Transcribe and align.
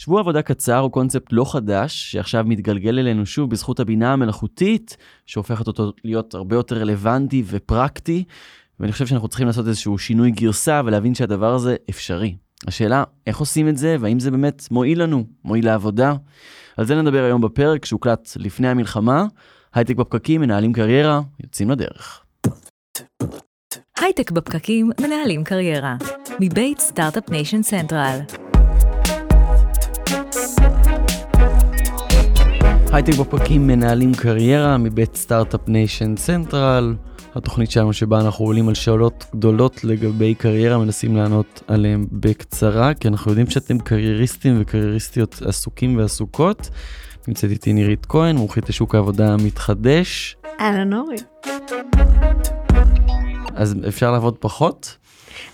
שבוע 0.00 0.20
עבודה 0.20 0.42
קצר 0.42 0.78
הוא 0.78 0.90
קונספט 0.90 1.32
לא 1.32 1.52
חדש, 1.52 2.12
שעכשיו 2.12 2.44
מתגלגל 2.46 2.98
אלינו 2.98 3.26
שוב 3.26 3.50
בזכות 3.50 3.80
הבינה 3.80 4.12
המלאכותית, 4.12 4.96
שהופכת 5.26 5.66
אותו 5.66 5.92
להיות 6.04 6.34
הרבה 6.34 6.56
יותר 6.56 6.76
רלוונטי 6.76 7.42
ופרקטי, 7.46 8.24
ואני 8.80 8.92
חושב 8.92 9.06
שאנחנו 9.06 9.28
צריכים 9.28 9.46
לעשות 9.46 9.66
איזשהו 9.66 9.98
שינוי 9.98 10.30
גרסה 10.30 10.80
ולהבין 10.84 11.14
שהדבר 11.14 11.54
הזה 11.54 11.76
אפשרי. 11.90 12.36
השאלה, 12.66 13.04
איך 13.26 13.38
עושים 13.38 13.68
את 13.68 13.76
זה, 13.76 13.96
והאם 14.00 14.20
זה 14.20 14.30
באמת 14.30 14.68
מועיל 14.70 15.02
לנו, 15.02 15.24
מועיל 15.44 15.66
לעבודה? 15.66 16.14
על 16.76 16.86
זה 16.86 17.02
נדבר 17.02 17.24
היום 17.24 17.40
בפרק 17.40 17.84
שהוקלט 17.84 18.30
לפני 18.36 18.68
המלחמה. 18.68 19.24
הייטק 19.74 19.96
בפקקים, 19.96 20.40
מנהלים 20.40 20.72
קריירה, 20.72 21.20
יוצאים 21.42 21.70
לדרך. 21.70 22.22
הייטק 23.98 24.30
בפקקים, 24.30 24.90
מנהלים 25.00 25.44
קריירה. 25.44 25.96
מבית 26.40 26.78
Start-Up 26.80 27.30
Nation 27.30 27.62
Central. 27.62 28.49
הייטק 32.92 33.12
בפקקים, 33.18 33.66
מנהלים 33.66 34.14
קריירה 34.14 34.78
מבית 34.78 35.16
Start-Up 35.16 35.60
Nation 35.68 36.16
Central. 36.16 36.94
התוכנית 37.34 37.70
שלנו 37.70 37.92
שבה 37.92 38.20
אנחנו 38.20 38.44
עולים 38.44 38.68
על 38.68 38.74
שאלות 38.74 39.24
גדולות 39.34 39.84
לגבי 39.84 40.34
קריירה, 40.34 40.78
מנסים 40.78 41.16
לענות 41.16 41.62
עליהן 41.66 42.06
בקצרה, 42.12 42.94
כי 42.94 43.08
אנחנו 43.08 43.30
יודעים 43.30 43.50
שאתם 43.50 43.78
קרייריסטים 43.78 44.56
וקרייריסטיות 44.60 45.42
עסוקים 45.46 45.96
ועסוקות. 45.96 46.70
נמצאת 47.28 47.50
איתי 47.50 47.72
נירית 47.72 48.06
כהן, 48.06 48.36
מומחית 48.36 48.68
לשוק 48.68 48.94
העבודה 48.94 49.32
המתחדש. 49.32 50.36
אהלן 50.60 50.94
אורי. 50.94 51.16
אז 53.54 53.76
אפשר 53.88 54.12
לעבוד 54.12 54.36
פחות? 54.38 54.96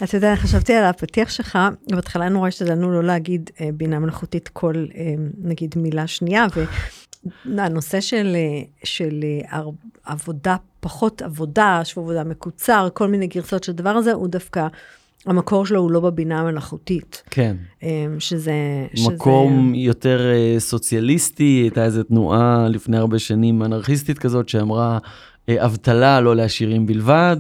אתה 0.03 0.17
יודע, 0.17 0.37
חשבתי 0.37 0.75
על 0.75 0.85
הפתיח 0.85 1.31
שלך, 1.31 1.59
בהתחלה 1.91 2.29
נורא 2.29 2.49
השתדלנו 2.49 2.93
לא 2.93 3.03
להגיד 3.05 3.51
אה, 3.61 3.69
בינה 3.75 3.99
מלאכותית 3.99 4.49
כל, 4.49 4.87
אה, 4.97 5.15
נגיד, 5.39 5.75
מילה 5.79 6.07
שנייה, 6.07 6.47
והנושא 7.57 8.01
של, 8.01 8.37
של 8.85 9.25
אה, 9.53 9.61
עבודה, 10.05 10.57
פחות 10.81 11.23
עבודה, 11.23 11.81
שבוע 11.85 12.05
עבודה 12.05 12.25
מקוצר, 12.25 12.89
כל 12.95 13.09
מיני 13.09 13.27
גרסות 13.27 13.65
של 13.65 13.73
הדבר 13.73 13.91
הזה, 13.91 14.13
הוא 14.13 14.29
דווקא... 14.29 14.67
המקור 15.27 15.67
שלו 15.67 15.81
הוא 15.81 15.91
לא 15.91 16.01
בבינה 16.01 16.41
המלאכותית. 16.41 17.23
כן. 17.31 17.57
אה, 17.83 18.07
שזה... 18.19 18.53
מקום 19.13 19.73
שזה... 19.75 19.85
יותר 19.85 20.31
אה, 20.31 20.61
סוציאליסטי, 20.61 21.61
הייתה 21.63 21.85
איזו 21.85 22.03
תנועה 22.03 22.69
לפני 22.69 22.97
הרבה 22.97 23.19
שנים 23.19 23.63
אנרכיסטית 23.63 24.19
כזאת 24.19 24.49
שאמרה, 24.49 24.99
אה, 25.49 25.65
אבטלה 25.65 26.21
לא 26.21 26.37
לעשירים 26.37 26.87
בלבד, 26.87 27.37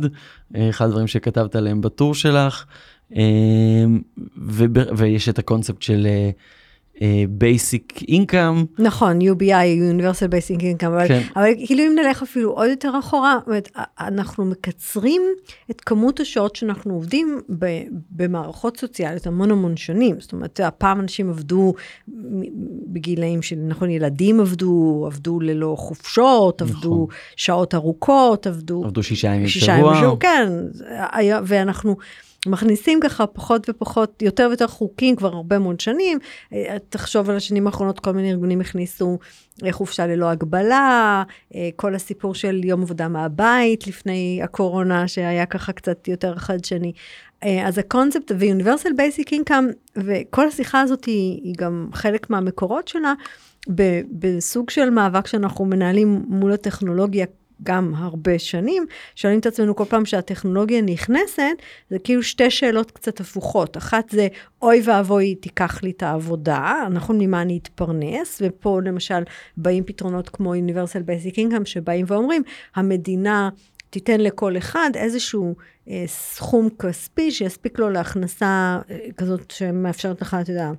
אחד 0.56 0.84
הדברים 0.84 1.06
שכתבת 1.06 1.56
עליהם 1.56 1.80
בטור 1.80 2.14
שלך, 2.14 2.64
ויש 4.96 5.28
את 5.28 5.39
הקונספט 5.39 5.83
של 5.83 6.06
basic 7.28 7.92
uh, 7.97 8.05
income. 8.08 8.64
נכון, 8.78 9.19
UBI, 9.20 9.98
Universal 9.98 10.30
Basic 10.30 10.61
Income, 10.61 10.86
אבל, 10.86 11.08
כן. 11.08 11.22
אבל 11.36 11.50
כאילו 11.66 11.83
אם 11.83 11.97
נלך 12.02 12.22
אפילו 12.22 12.50
עוד 12.50 12.70
יותר 12.70 12.92
אחורה, 12.98 13.39
אומרת, 13.47 13.69
אנחנו 14.00 14.44
מקצרים 14.44 15.22
את 15.70 15.80
כמות 15.80 16.20
השעות 16.20 16.56
שאנחנו 16.56 16.94
עובדים 16.94 17.41
ב, 17.58 17.67
במערכות 18.11 18.77
סוציאליות 18.77 19.27
המון 19.27 19.50
המון 19.50 19.77
שנים. 19.77 20.20
זאת 20.20 20.33
אומרת, 20.33 20.61
הפעם 20.61 21.00
אנשים 21.00 21.30
עבדו 21.30 21.74
בגילאים 22.86 23.42
של, 23.42 23.56
נכון, 23.56 23.91
ילדים 23.91 24.41
עבדו, 24.41 25.05
עבדו 25.06 25.41
ללא 25.41 25.74
חופשות, 25.78 26.62
נכון. 26.62 26.77
עבדו 26.77 27.08
שעות 27.36 27.74
ארוכות, 27.74 28.47
עבדו... 28.47 28.84
עבדו 28.84 29.02
שישה 29.02 29.28
ימים 29.28 29.44
בשבוע. 29.44 30.17
כן, 30.20 30.48
ואנחנו... 31.44 31.97
מכניסים 32.47 33.00
ככה 33.00 33.27
פחות 33.27 33.70
ופחות, 33.70 34.22
יותר 34.22 34.47
ויותר 34.48 34.66
חוקים 34.66 35.16
כבר 35.16 35.33
הרבה 35.34 35.58
מאוד 35.58 35.80
שנים. 35.80 36.19
אה, 36.52 36.77
תחשוב 36.89 37.30
על 37.30 37.36
השנים 37.36 37.66
האחרונות, 37.66 38.00
כל 38.00 38.12
מיני 38.12 38.30
ארגונים 38.30 38.61
הכניסו 38.61 39.19
אה, 39.64 39.72
חופשה 39.72 40.06
ללא 40.06 40.30
הגבלה, 40.30 41.22
אה, 41.55 41.69
כל 41.77 41.94
הסיפור 41.94 42.34
של 42.34 42.64
יום 42.64 42.83
עבודה 42.83 43.08
מהבית 43.08 43.86
לפני 43.86 44.41
הקורונה, 44.42 45.08
שהיה 45.08 45.46
ככה 45.46 45.73
קצת 45.73 46.08
יותר 46.08 46.36
חדשני. 46.36 46.92
אז 47.64 47.79
הקונספט 47.79 48.33
ו-Universal 48.39 48.89
Basic 48.89 49.30
Income, 49.30 49.96
וכל 49.96 50.48
השיחה 50.48 50.80
הזאת 50.80 51.05
היא, 51.05 51.40
היא 51.45 51.55
גם 51.58 51.89
חלק 51.92 52.30
מהמקורות 52.30 52.89
שלה, 52.89 53.14
בסוג 54.13 54.70
של 54.70 54.90
מאבק 54.90 55.27
שאנחנו 55.27 55.64
מנהלים 55.64 56.24
מול 56.28 56.52
הטכנולוגיה 56.52 57.27
גם 57.62 57.92
הרבה 57.96 58.39
שנים, 58.39 58.86
שואלים 59.14 59.40
את 59.40 59.46
עצמנו 59.46 59.77
כל 59.77 59.84
פעם 59.84 60.05
שהטכנולוגיה 60.05 60.80
נכנסת, 60.83 61.42
זה 61.90 61.98
כאילו 61.98 62.22
שתי 62.22 62.50
שאלות 62.50 62.90
קצת 62.90 63.20
הפוכות. 63.20 63.77
אחת 63.77 64.11
זה, 64.11 64.28
אוי 64.62 64.83
ואבוי, 64.84 65.34
תיקח 65.34 65.83
לי 65.83 65.90
את 65.90 66.02
העבודה, 66.02 66.86
נכון, 66.90 67.18
ממה 67.18 67.42
אני 67.42 67.58
אתפרנס, 67.62 68.42
ופה 68.45 68.80
למשל 68.84 69.22
באים 69.56 69.84
פתרונות 69.84 70.28
כמו 70.28 70.55
Universal 70.55 71.02
Basic 71.08 71.36
Income, 71.36 71.64
שבאים 71.64 72.05
ואומרים, 72.08 72.42
המדינה 72.74 73.48
תיתן 73.90 74.20
לכל 74.20 74.56
אחד 74.56 74.90
איזשהו 74.95 75.55
אה, 75.89 76.05
סכום 76.06 76.68
כספי 76.78 77.30
שיספיק 77.30 77.78
לו 77.78 77.90
להכנסה 77.90 78.80
אה, 78.90 78.98
כזאת 79.16 79.50
שמאפשרת 79.50 80.20
לך, 80.22 80.36
אתה 80.40 80.50
יודע, 80.50 80.70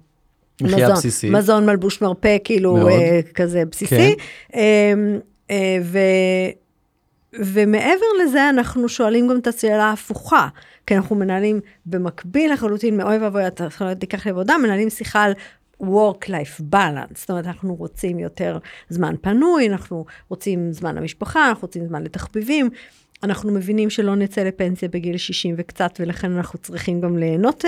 מחיה 0.61 0.91
בסיסית. 0.91 1.31
מזון, 1.31 1.65
מלבוש 1.65 2.01
מרפא, 2.01 2.37
כאילו, 2.43 2.89
אה, 2.89 3.19
כזה 3.33 3.65
בסיסי. 3.65 3.95
כן. 3.95 4.13
אה, 4.55 4.93
אה, 5.51 5.77
ו... 5.83 5.99
ומעבר 7.39 8.05
לזה, 8.23 8.49
אנחנו 8.49 8.89
שואלים 8.89 9.27
גם 9.27 9.37
את 9.37 9.47
השאלה 9.47 9.85
ההפוכה, 9.85 10.47
כי 10.87 10.95
אנחנו 10.95 11.15
מנהלים 11.15 11.59
במקביל 11.85 12.53
לחלוטין, 12.53 12.97
מאוי 12.97 13.17
ואבוי, 13.17 13.47
אתה 13.47 13.67
תיקח 13.99 14.25
לי 14.25 14.31
עבודה, 14.31 14.57
מנהלים 14.57 14.89
שיחה 14.89 15.23
על 15.23 15.33
work-life 15.83 16.61
balance, 16.73 17.15
זאת 17.15 17.29
אומרת, 17.29 17.47
אנחנו 17.47 17.75
רוצים 17.75 18.19
יותר 18.19 18.57
זמן 18.89 19.15
פנוי, 19.21 19.69
אנחנו 19.69 20.05
רוצים 20.29 20.73
זמן 20.73 20.95
למשפחה, 20.95 21.49
אנחנו 21.49 21.61
רוצים 21.61 21.87
זמן 21.87 22.03
לתחביבים. 22.03 22.69
אנחנו 23.23 23.51
מבינים 23.51 23.89
שלא 23.89 24.15
נצא 24.15 24.43
לפנסיה 24.43 24.89
בגיל 24.89 25.17
60 25.17 25.55
וקצת, 25.57 25.97
ולכן 25.99 26.31
אנחנו 26.31 26.59
צריכים 26.59 27.01
גם 27.01 27.17
ליהנות 27.17 27.65
uh, 27.65 27.67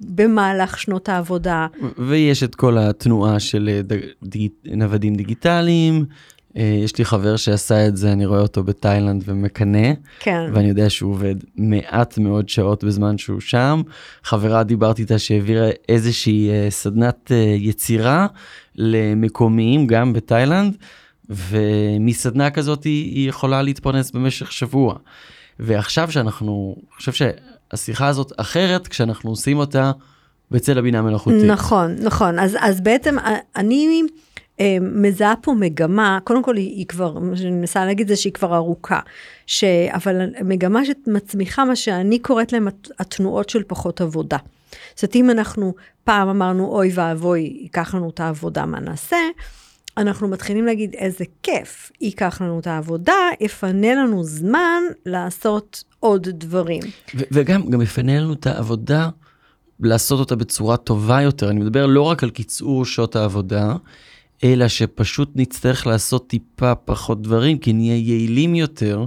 במהלך 0.00 0.78
שנות 0.78 1.08
העבודה. 1.08 1.66
ויש 1.98 2.42
את 2.42 2.54
כל 2.54 2.78
התנועה 2.78 3.40
של 3.40 3.70
אה, 3.72 3.82
ד... 3.82 3.92
ד... 4.36 4.48
נוודים 4.64 5.14
דיגיטליים, 5.14 5.94
אה, 5.94 6.04
יש 6.54 6.98
לי 6.98 7.04
חבר 7.04 7.36
שעשה 7.36 7.86
את 7.86 7.96
זה, 7.96 8.12
אני 8.12 8.26
רואה 8.26 8.40
אותו 8.40 8.62
בתאילנד 8.62 9.22
ומקנא. 9.26 9.92
כן. 10.20 10.50
ואני 10.54 10.68
יודע 10.68 10.90
שהוא 10.90 11.12
עובד 11.12 11.34
מעט 11.56 12.18
מאוד 12.18 12.48
שעות 12.48 12.84
בזמן 12.84 13.18
שהוא 13.18 13.40
שם. 13.40 13.82
חברה, 14.24 14.62
דיברתי 14.62 15.02
איתה 15.02 15.18
שהעבירה 15.18 15.68
איזושהי 15.88 16.50
אה, 16.50 16.66
סדנת 16.70 17.32
אה, 17.32 17.36
יצירה 17.58 18.26
למקומיים, 18.76 19.86
גם 19.86 20.12
בתאילנד, 20.12 20.76
ומסדנה 21.30 22.50
כזאת 22.50 22.84
היא, 22.84 23.14
היא 23.14 23.28
יכולה 23.28 23.62
להתפרנס 23.62 24.10
במשך 24.10 24.52
שבוע. 24.52 24.94
ועכשיו 25.58 26.10
שאנחנו, 26.12 26.76
אני 26.78 26.96
חושב 26.96 27.12
שהשיחה 27.12 28.06
הזאת 28.06 28.32
אחרת 28.36 28.88
כשאנחנו 28.88 29.30
עושים 29.30 29.58
אותה 29.58 29.92
בצל 30.50 30.78
הבינה 30.78 31.02
מלאכותית. 31.02 31.44
נכון, 31.44 31.96
נכון. 32.02 32.38
אז, 32.38 32.56
אז 32.60 32.80
בעצם 32.80 33.16
אני... 33.56 34.02
אה, 34.60 34.76
מזהה 34.80 35.34
פה 35.42 35.54
מגמה, 35.54 36.18
קודם 36.24 36.42
כל 36.42 36.56
היא, 36.56 36.76
היא 36.76 36.86
כבר, 36.86 37.18
מה 37.18 37.36
שאני 37.36 37.50
מנסה 37.50 37.84
להגיד 37.84 38.08
זה 38.08 38.16
שהיא 38.16 38.32
כבר 38.32 38.56
ארוכה, 38.56 39.00
ש, 39.46 39.64
אבל 39.88 40.30
מגמה 40.44 40.80
שמצמיחה 40.84 41.64
מה 41.64 41.76
שאני 41.76 42.18
קוראת 42.18 42.52
להם 42.52 42.68
התנועות 42.98 43.48
של 43.48 43.62
פחות 43.66 44.00
עבודה. 44.00 44.36
זאת 44.94 45.02
אומרת, 45.02 45.16
אם 45.16 45.30
אנחנו 45.30 45.74
פעם 46.04 46.28
אמרנו, 46.28 46.66
אוי 46.66 46.90
ואבוי, 46.94 47.40
ייקח 47.60 47.94
לנו 47.94 48.10
את 48.10 48.20
העבודה, 48.20 48.66
מה 48.66 48.80
נעשה? 48.80 49.16
אנחנו 49.96 50.28
מתחילים 50.28 50.66
להגיד, 50.66 50.94
איזה 50.94 51.24
כיף, 51.42 51.90
ייקח 52.00 52.40
לנו 52.40 52.58
את 52.58 52.66
העבודה, 52.66 53.14
יפנה 53.40 53.94
לנו 53.94 54.24
זמן 54.24 54.82
לעשות 55.06 55.84
עוד 56.00 56.28
דברים. 56.28 56.82
ו- 57.14 57.22
וגם, 57.32 57.70
גם 57.70 57.82
יפנה 57.82 58.20
לנו 58.20 58.32
את 58.32 58.46
העבודה, 58.46 59.08
לעשות 59.80 60.20
אותה 60.20 60.36
בצורה 60.36 60.76
טובה 60.76 61.22
יותר. 61.22 61.50
אני 61.50 61.60
מדבר 61.60 61.86
לא 61.86 62.02
רק 62.02 62.22
על 62.22 62.30
קיצור 62.30 62.84
שעות 62.84 63.16
העבודה, 63.16 63.74
אלא 64.44 64.68
שפשוט 64.68 65.30
נצטרך 65.34 65.86
לעשות 65.86 66.28
טיפה 66.28 66.74
פחות 66.74 67.22
דברים, 67.22 67.58
כי 67.58 67.72
נהיה 67.72 67.96
יעילים 67.96 68.54
יותר. 68.54 69.06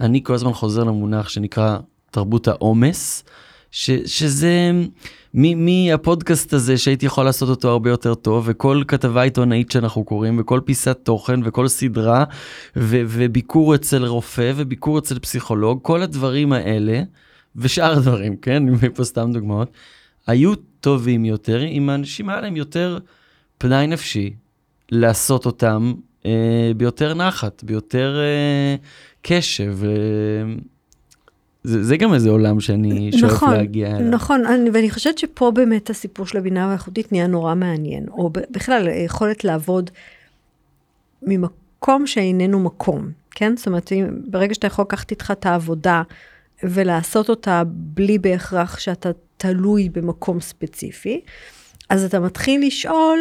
אני 0.00 0.22
כל 0.24 0.34
הזמן 0.34 0.52
חוזר 0.52 0.84
למונח 0.84 1.28
שנקרא 1.28 1.78
תרבות 2.10 2.48
העומס, 2.48 3.24
ש, 3.70 3.90
שזה 3.90 4.70
מהפודקאסט 5.34 6.52
הזה 6.52 6.78
שהייתי 6.78 7.06
יכול 7.06 7.24
לעשות 7.24 7.48
אותו 7.48 7.70
הרבה 7.70 7.90
יותר 7.90 8.14
טוב, 8.14 8.44
וכל 8.46 8.82
כתבה 8.88 9.22
עיתונאית 9.22 9.70
שאנחנו 9.70 10.04
קוראים, 10.04 10.38
וכל 10.40 10.60
פיסת 10.64 10.98
תוכן, 11.02 11.40
וכל 11.44 11.68
סדרה, 11.68 12.24
ו, 12.76 13.02
וביקור 13.08 13.74
אצל 13.74 14.04
רופא, 14.04 14.52
וביקור 14.56 14.98
אצל 14.98 15.18
פסיכולוג, 15.18 15.78
כל 15.82 16.02
הדברים 16.02 16.52
האלה, 16.52 17.02
ושאר 17.56 17.92
הדברים, 17.92 18.36
כן, 18.36 18.56
אני 18.56 18.70
מביא 18.70 18.88
פה 18.94 19.04
סתם 19.04 19.32
דוגמאות, 19.32 19.70
היו 20.26 20.54
טובים 20.80 21.24
יותר 21.24 21.64
אם 21.64 21.90
האנשים 21.90 22.28
היה 22.28 22.40
להם 22.40 22.56
יותר 22.56 22.98
פנאי 23.58 23.86
נפשי, 23.86 24.34
לעשות 24.90 25.46
אותם 25.46 25.94
אה, 26.26 26.72
ביותר 26.76 27.14
נחת, 27.14 27.64
ביותר 27.64 28.18
אה, 28.20 28.76
קשב. 29.22 29.78
אה, 29.84 30.54
זה, 31.62 31.84
זה 31.84 31.96
גם 31.96 32.14
איזה 32.14 32.30
עולם 32.30 32.60
שאני 32.60 33.10
שואף 33.12 33.32
נכון, 33.32 33.54
להגיע 33.54 33.96
אליו. 33.96 34.10
נכון, 34.10 34.46
אני, 34.46 34.70
ואני 34.70 34.90
חושבת 34.90 35.18
שפה 35.18 35.50
באמת 35.50 35.90
הסיפור 35.90 36.26
של 36.26 36.38
הבינה 36.38 36.64
המלאכותית 36.64 37.12
נהיה 37.12 37.26
נורא 37.26 37.54
מעניין, 37.54 38.08
או 38.08 38.30
בכלל 38.50 38.88
היכולת 38.88 39.44
לעבוד 39.44 39.90
ממקום 41.22 42.06
שאיננו 42.06 42.60
מקום, 42.60 43.10
כן? 43.30 43.56
זאת 43.56 43.66
אומרת, 43.66 43.92
אם, 43.92 44.06
ברגע 44.24 44.54
שאתה 44.54 44.66
יכול 44.66 44.82
לקחת 44.82 45.10
איתך 45.10 45.30
את 45.30 45.46
העבודה 45.46 46.02
ולעשות 46.62 47.28
אותה 47.28 47.62
בלי 47.66 48.18
בהכרח 48.18 48.78
שאתה 48.78 49.10
תלוי 49.36 49.88
במקום 49.88 50.40
ספציפי, 50.40 51.20
אז 51.88 52.04
אתה 52.04 52.20
מתחיל 52.20 52.66
לשאול 52.66 53.18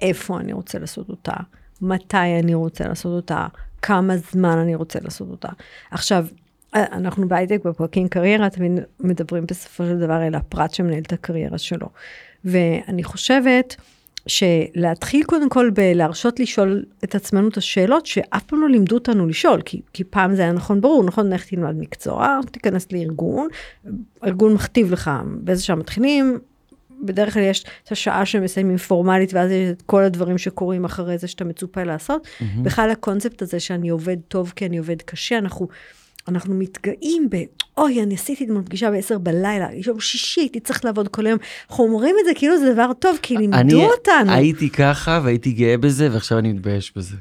איפה 0.00 0.40
אני 0.40 0.52
רוצה 0.52 0.78
לעשות 0.78 1.08
אותה, 1.08 1.34
מתי 1.82 2.16
אני 2.42 2.54
רוצה 2.54 2.88
לעשות 2.88 3.12
אותה, 3.12 3.46
כמה 3.82 4.16
זמן 4.16 4.58
אני 4.58 4.74
רוצה 4.74 4.98
לעשות 5.02 5.28
אותה. 5.30 5.48
עכשיו, 5.90 6.26
אנחנו 6.74 7.28
בהייטק 7.28 7.60
בפרקים 7.64 8.08
קריירה, 8.08 8.50
תמיד 8.50 8.72
מדברים 9.00 9.44
בסופו 9.46 9.84
של 9.84 9.98
דבר 9.98 10.22
אל 10.26 10.34
הפרט 10.34 10.74
שמנהל 10.74 11.02
את 11.02 11.12
הקריירה 11.12 11.58
שלו. 11.58 11.88
ואני 12.44 13.04
חושבת 13.04 13.76
שלהתחיל 14.26 15.24
קודם 15.24 15.48
כל 15.48 15.70
בלהרשות 15.74 16.40
לשאול 16.40 16.84
את 17.04 17.14
עצמנו 17.14 17.48
את 17.48 17.56
השאלות 17.56 18.06
שאף 18.06 18.42
פעם 18.42 18.60
לא 18.60 18.68
לימדו 18.68 18.94
אותנו 18.94 19.26
לשאול, 19.26 19.62
כי, 19.62 19.80
כי 19.92 20.04
פעם 20.04 20.34
זה 20.34 20.42
היה 20.42 20.52
נכון 20.52 20.80
ברור, 20.80 21.04
נכון, 21.04 21.32
לך 21.32 21.44
תלמד 21.44 21.74
מקצוע, 21.78 22.40
תיכנס 22.50 22.92
לארגון, 22.92 23.48
ארגון 24.24 24.54
מכתיב 24.54 24.92
לך 24.92 25.10
באיזה 25.26 25.62
שעה 25.62 25.76
מתחילים, 25.76 26.38
בדרך 27.02 27.34
כלל 27.34 27.42
יש 27.42 27.64
את 27.84 27.92
השעה 27.92 28.26
שמסיימים 28.26 28.76
פורמלית, 28.76 29.34
ואז 29.34 29.50
יש 29.50 29.70
את 29.70 29.82
כל 29.82 30.04
הדברים 30.04 30.38
שקורים 30.38 30.84
אחרי 30.84 31.18
זה 31.18 31.28
שאתה 31.28 31.44
מצופה 31.44 31.82
לעשות. 31.82 32.26
Mm-hmm. 32.26 32.44
בכלל 32.62 32.90
הקונספט 32.90 33.42
הזה 33.42 33.60
שאני 33.60 33.88
עובד 33.88 34.16
טוב 34.28 34.52
כי 34.56 34.66
אני 34.66 34.78
עובד 34.78 35.02
קשה, 35.02 35.38
אנחנו, 35.38 35.68
אנחנו 36.28 36.54
מתגאים 36.54 37.28
ב, 37.30 37.36
אוי, 37.76 38.02
אני 38.02 38.14
עשיתי 38.14 38.44
אתמול 38.44 38.62
פגישה 38.62 38.90
ב-10 38.90 39.18
בלילה, 39.18 39.68
יום 39.86 40.00
שישי 40.00 40.40
הייתי 40.40 40.60
צריך 40.60 40.84
לעבוד 40.84 41.08
כל 41.08 41.26
היום. 41.26 41.38
אנחנו 41.70 41.84
אומרים 41.84 42.16
את 42.20 42.24
זה 42.26 42.30
כאילו 42.34 42.58
זה 42.58 42.72
דבר 42.72 42.92
טוב, 42.98 43.18
כי 43.22 43.36
לימדו 43.36 43.58
אני 43.58 43.74
אותנו. 43.74 44.32
הייתי 44.32 44.70
ככה 44.70 45.20
והייתי 45.24 45.52
גאה 45.52 45.76
בזה, 45.76 46.08
ועכשיו 46.12 46.38
אני 46.38 46.52
מתבייש 46.52 46.92
בזה. 46.96 47.16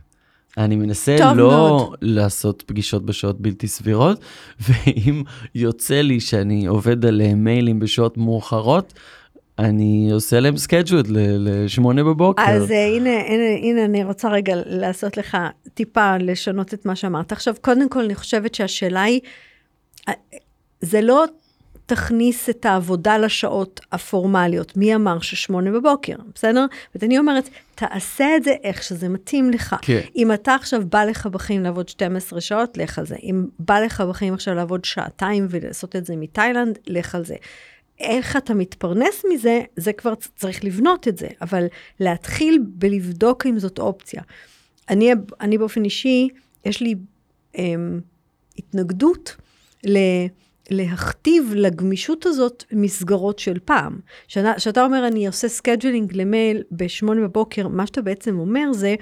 אני 0.58 0.76
מנסה 0.76 1.18
לא 1.20 1.36
מאוד. 1.36 1.96
לעשות 2.02 2.64
פגישות 2.68 3.06
בשעות 3.06 3.42
בלתי 3.42 3.68
סבירות, 3.68 4.20
ואם 4.66 5.24
יוצא 5.56 6.02
לי 6.02 6.20
שאני 6.20 6.66
עובד 6.66 7.06
על 7.06 7.22
מיילים 7.36 7.80
בשעות 7.80 8.18
מאוחרות, 8.18 8.94
אני 9.60 10.10
עושה 10.12 10.40
להם 10.40 10.58
schedule 10.58 11.08
לשמונה 11.10 12.04
בבוקר. 12.04 12.44
אז 12.48 12.72
אה, 12.72 12.88
הנה, 12.88 13.10
הנה, 13.10 13.44
הנה, 13.62 13.86
אני 13.86 14.04
רוצה 14.04 14.30
רגע 14.30 14.54
לעשות 14.66 15.18
לך 15.18 15.38
טיפה 15.74 16.18
לשנות 16.18 16.74
את 16.74 16.86
מה 16.86 16.96
שאמרת. 16.96 17.32
עכשיו, 17.32 17.56
קודם 17.62 17.90
כל, 17.90 18.04
אני 18.04 18.16
חושבת 18.16 18.56
שהשאלה 18.56 19.02
היא, 19.04 19.20
אה, 20.08 20.14
זה 20.82 21.02
לא 21.02 21.26
תכניס 21.88 22.50
את 22.50 22.66
העבודה 22.66 23.18
לשעות 23.18 23.80
הפורמליות. 23.92 24.78
מי 24.78 24.96
אמר 24.96 25.20
ששמונה 25.20 25.72
בבוקר, 25.72 26.16
בסדר? 26.36 26.66
ואני 26.96 27.18
אומרת, 27.18 27.50
תעשה 27.76 28.36
את 28.36 28.44
זה 28.44 28.52
איך 28.64 28.84
שזה 28.84 29.10
מתאים 29.10 29.52
לך. 29.52 29.76
כן. 29.82 30.00
אם 30.16 30.32
אתה 30.32 30.56
עכשיו 30.56 30.82
בא 30.90 31.04
לך 31.04 31.26
בחיים 31.26 31.64
לעבוד 31.64 31.90
12 31.90 32.42
שעות, 32.42 32.78
לך 32.78 33.00
על 33.00 33.06
זה. 33.06 33.16
אם 33.24 33.46
בא 33.60 33.80
לך 33.80 34.02
בחיים 34.02 34.34
עכשיו 34.34 34.56
לעבוד 34.56 34.86
שעתיים 34.86 35.48
ולעשות 35.50 35.96
את 35.96 36.06
זה 36.06 36.16
מתאילנד, 36.16 36.80
לך 36.88 37.16
על 37.16 37.26
זה. 37.26 37.36
איך 38.00 38.38
אתה 38.38 38.54
מתפרנס 38.54 39.24
מזה, 39.34 39.62
זה 39.76 39.94
כבר 39.94 40.14
צריך 40.36 40.64
לבנות 40.64 41.08
את 41.08 41.18
זה, 41.18 41.28
אבל 41.42 41.66
להתחיל 42.00 42.60
בלבדוק 42.68 43.46
אם 43.46 43.60
זאת 43.60 43.80
אופציה. 43.80 44.22
אני, 44.90 45.12
אני 45.42 45.58
באופן 45.58 45.84
אישי, 45.84 46.30
יש 46.66 46.82
לי 46.82 46.96
אמ, 47.58 48.00
התנגדות 48.58 49.36
ל... 49.86 49.98
להכתיב 50.70 51.54
לגמישות 51.56 52.26
הזאת 52.26 52.64
מסגרות 52.72 53.40
של 53.40 53.60
פעם. 53.66 54.00
כשאתה 54.28 54.86
אומר, 54.86 55.08
אני 55.08 55.28
עושה 55.28 55.50
scheduling 55.50 56.14
למייל 56.14 56.64
בשמונה 56.72 57.22
בבוקר, 57.22 57.68
מה 57.68 57.88
שאתה 57.88 58.02
בעצם 58.02 58.40
אומר 58.40 58.74
זה, 58.74 58.96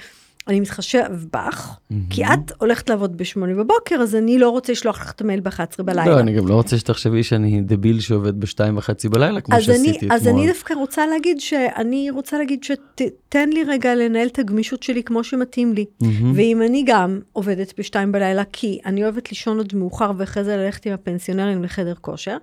אני 0.47 0.59
מתחשב 0.59 1.05
בך, 1.33 1.77
כי 2.09 2.25
את 2.25 2.51
הולכת 2.57 2.89
לעבוד 2.89 3.17
בשמונה 3.17 3.53
בבוקר, 3.53 3.95
אז 3.95 4.15
אני 4.15 4.39
לא 4.39 4.49
רוצה 4.49 4.71
לשלוח 4.71 5.01
לך 5.01 5.11
את 5.11 5.21
המייל 5.21 5.39
ב-11 5.39 5.83
בלילה. 5.83 6.15
לא, 6.15 6.19
אני 6.19 6.33
גם 6.33 6.47
לא 6.47 6.53
רוצה 6.53 6.77
שתחשבי 6.77 7.23
שאני 7.23 7.61
דביל 7.61 7.99
שעובד 7.99 8.39
בשתיים 8.39 8.77
וחצי 8.77 9.09
בלילה, 9.09 9.41
כמו 9.41 9.61
שעשיתי 9.61 9.89
אני, 9.89 9.97
אתמול. 9.97 10.11
אז 10.11 10.27
אני 10.27 10.47
דווקא 10.47 10.73
רוצה 10.73 11.07
להגיד 11.07 11.39
שאני 11.39 12.09
רוצה 12.09 12.37
להגיד 12.37 12.63
שתן 12.63 13.49
לי 13.49 13.63
רגע 13.63 13.95
לנהל 13.95 14.27
את 14.27 14.39
הגמישות 14.39 14.83
שלי 14.83 15.03
כמו 15.03 15.23
שמתאים 15.23 15.73
לי. 15.73 15.85
מהמם. 16.01 16.33
ואם 16.35 16.61
אני 16.61 16.83
גם 16.87 17.19
עובדת 17.33 17.73
בשתיים 17.79 18.11
בלילה, 18.11 18.43
כי 18.51 18.79
אני 18.85 19.03
אוהבת 19.03 19.29
לישון 19.31 19.57
עוד 19.57 19.75
מאוחר 19.75 20.11
ואחרי 20.17 20.43
זה 20.43 20.57
ללכת 20.57 20.85
עם 20.85 20.93
הפנסיונרים 20.93 21.63
לחדר 21.63 21.93
כושר, 22.01 22.37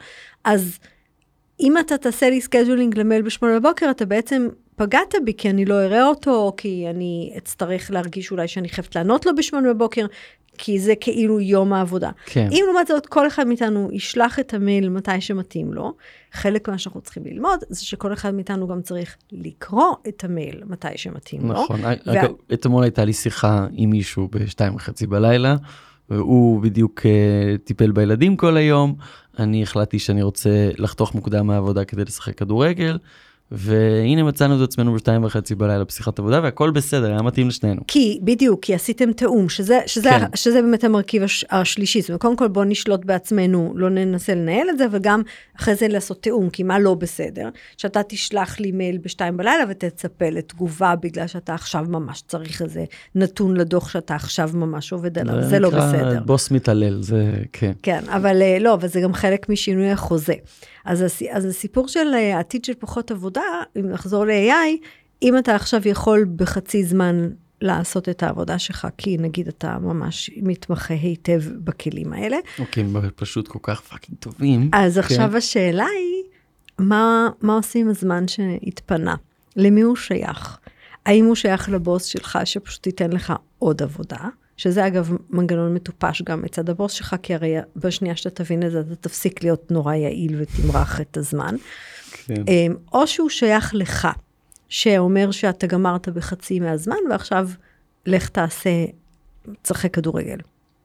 אז 0.45 0.79
אם 1.61 1.79
אתה 1.79 1.99
תעשה 1.99 2.31
לי 2.31 2.41
scheduling 2.41 2.99
למייל 2.99 3.23
בשמונה 3.23 3.61
בבוקר, 3.61 3.91
אתה 3.91 4.07
בעצם 4.07 4.49
פגעת 4.77 5.15
בי 5.25 5.33
כי 5.35 5.51
אני 5.51 5.65
לא 5.65 5.75
אראה 5.85 6.07
אותו, 6.07 6.31
או 6.31 6.57
כי 6.57 6.87
אני 6.91 7.33
אצטרך 7.39 7.91
להרגיש 7.91 8.31
אולי 8.31 8.49
שאני 8.49 8.69
חייבת 8.69 8.97
לענות 8.97 9.27
לו 9.27 9.35
בשמונה 9.37 9.75
בבוקר, 9.75 10.07
כי 10.59 10.79
זה 10.79 10.95
כאילו 11.01 11.41
יום 11.41 11.73
העבודה. 11.73 12.11
כן. 12.27 12.49
אם 12.53 12.65
לעומת 12.67 12.87
זאת 12.87 13.07
כל 13.07 13.27
אחד 13.27 13.47
מאיתנו 13.47 13.89
ישלח 13.93 14.39
את 14.39 14.55
המייל 14.55 14.89
מתי 14.89 15.21
שמתאים 15.21 15.73
לו, 15.73 15.95
חלק 16.33 16.69
מה 16.69 16.79
שאנחנו 16.79 17.01
צריכים 17.01 17.25
ללמוד 17.27 17.59
זה 17.69 17.85
שכל 17.87 18.13
אחד 18.13 18.35
מאיתנו 18.35 18.69
גם 18.69 18.83
צריך 18.83 19.17
לקרוא 19.33 19.93
את 20.09 20.25
המייל 20.25 20.63
מתי 20.67 20.89
שמתאים 20.97 21.41
לו. 21.43 21.53
נכון, 21.53 21.81
וה- 21.85 21.93
אגב, 22.07 22.31
אתמול 22.53 22.83
הייתה 22.83 23.05
לי 23.05 23.13
שיחה 23.13 23.67
עם 23.73 23.91
מישהו 23.91 24.29
בשתיים 24.31 24.75
וחצי 24.75 25.07
בלילה, 25.07 25.57
והוא 26.11 26.63
בדיוק 26.63 27.07
אה, 27.07 27.55
טיפל 27.65 27.91
בילדים 27.93 28.37
כל 28.37 28.57
היום, 28.57 28.95
אני 29.39 29.63
החלטתי 29.63 29.99
שאני 29.99 30.23
רוצה 30.23 30.71
לחתוך 30.79 31.15
מוקדם 31.15 31.47
מהעבודה 31.47 31.85
כדי 31.85 32.05
לשחק 32.05 32.35
כדורגל, 32.39 32.99
והנה 33.55 34.23
מצאנו 34.23 34.57
את 34.57 34.69
עצמנו 34.69 34.95
בשתיים 34.95 35.25
וחצי 35.25 35.55
בלילה 35.55 35.85
בשיחת 35.85 36.19
עבודה, 36.19 36.41
והכל 36.43 36.71
בסדר, 36.71 37.13
היה 37.13 37.23
מתאים 37.23 37.49
לשנינו. 37.49 37.83
כי, 37.87 38.19
בדיוק, 38.23 38.65
כי 38.65 38.75
עשיתם 38.75 39.13
תיאום, 39.13 39.49
שזה, 39.49 39.81
שזה, 39.87 40.11
כן. 40.11 40.27
שזה 40.35 40.63
באמת 40.63 40.85
המרכיב 40.85 41.23
הש, 41.23 41.45
השלישי. 41.51 42.01
זאת 42.01 42.11
אומרת, 42.11 42.21
קודם 42.21 42.37
כל 42.37 42.49
בואו 42.49 42.65
נשלוט 42.65 43.05
בעצמנו, 43.05 43.73
לא 43.77 43.89
ננסה 43.89 44.35
לנהל 44.35 44.71
את 44.71 44.79
זה, 44.79 44.87
וגם 44.91 45.23
אחרי 45.61 45.75
זה 45.75 45.89
לעשות 45.89 46.23
תיאום, 46.23 46.51
כי 46.51 46.63
מה 46.63 46.79
לא 46.79 46.95
בסדר? 46.95 47.49
שאתה 47.77 48.03
תשלח 48.03 48.61
לי 48.61 48.73
מייל 48.73 48.99
בשתיים 48.99 49.37
בלילה 49.37 49.65
ותצפה 49.69 50.31
לתגובה 50.31 50.95
בגלל 50.97 51.27
שאתה 51.27 51.55
עכשיו 51.55 51.85
ממש 51.89 52.23
צריך 52.27 52.63
איזה 52.63 52.85
נתון 53.15 53.57
לדוח 53.57 53.89
שאתה 53.89 54.15
עכשיו 54.15 54.51
ממש 54.55 54.93
עובד 54.93 55.19
עליו, 55.19 55.43
זה 55.43 55.59
לא 55.59 55.71
בסדר. 55.71 56.21
בוס 56.27 56.51
מתעלל, 56.51 57.03
זה 57.03 57.33
כן. 57.53 57.73
כן, 57.83 58.01
אבל 58.09 58.43
אה, 58.43 58.59
לא, 58.61 58.75
אבל 58.75 58.89
זה 58.89 59.01
גם 59.01 59.13
חלק 59.13 59.49
משינוי 59.49 59.91
החוזה. 59.91 60.35
אז, 60.85 61.05
אז 61.31 61.45
הסיפור 61.45 61.89
של 61.89 62.15
אה, 62.15 62.37
העתיד 62.37 62.65
של 62.65 62.73
פחות 62.79 63.11
עבודה, 63.11 63.42
אם 63.77 63.89
נחזור 63.89 64.25
ל-AI, 64.25 64.87
אם 65.23 65.39
אתה 65.39 65.55
עכשיו 65.55 65.81
יכול 65.85 66.27
בחצי 66.37 66.85
זמן 66.85 67.29
לעשות 67.61 68.09
את 68.09 68.23
העבודה 68.23 68.59
שלך, 68.59 68.89
כי 68.99 69.17
נגיד 69.19 69.49
אתה 69.49 69.79
ממש 69.79 70.31
מתמחה 70.37 70.95
היטב 70.95 71.43
בכלים 71.65 72.13
האלה, 72.13 72.37
אוקיי, 72.59 72.83
הם 72.83 72.97
פשוט 73.17 73.49
כל 73.49 73.59
כך 73.63 73.81
fucking 73.81 74.19
טובים. 74.19 74.71
אז 74.73 74.95
כן. 74.95 75.01
עכשיו 75.01 75.37
השאלה 75.37 75.85
היא, 75.85 76.23
מה, 76.79 77.29
מה 77.41 77.55
עושים 77.55 77.87
עם 77.87 77.91
הזמן 77.91 78.29
שהתפנה? 78.29 79.15
למי 79.57 79.81
הוא 79.81 79.97
שייך? 79.97 80.59
האם 81.07 81.25
הוא 81.25 81.35
שייך 81.35 81.69
לבוס 81.69 82.05
שלך 82.05 82.39
שפשוט 82.45 82.87
ייתן 82.87 83.13
לך 83.13 83.33
עוד 83.59 83.83
עבודה? 83.83 84.29
שזה 84.57 84.87
אגב 84.87 85.17
מנגנון 85.31 85.75
מטופש 85.75 86.23
גם 86.23 86.43
מצד 86.43 86.71
הבוס 86.71 86.93
שלך, 86.93 87.17
כי 87.23 87.35
הרי 87.35 87.55
בשנייה 87.77 88.17
שאתה 88.17 88.45
תבין 88.45 88.67
את 88.67 88.71
זה, 88.71 88.81
אתה 88.81 88.97
תפסיק 88.97 89.43
להיות 89.43 89.71
נורא 89.71 89.95
יעיל 89.95 90.37
ותמרח 90.39 91.01
את 91.01 91.17
הזמן. 91.17 91.57
כן. 92.13 92.43
אמ, 92.49 92.75
או 92.93 93.07
שהוא 93.07 93.29
שייך 93.29 93.75
לך, 93.75 94.09
שאומר 94.69 95.31
שאתה 95.31 95.67
גמרת 95.67 96.09
בחצי 96.09 96.61
מהזמן, 96.61 96.97
ועכשיו 97.11 97.49
לך 98.07 98.29
תעשה, 98.29 98.85
תשחק 99.63 99.95
כדורגל. 99.95 100.39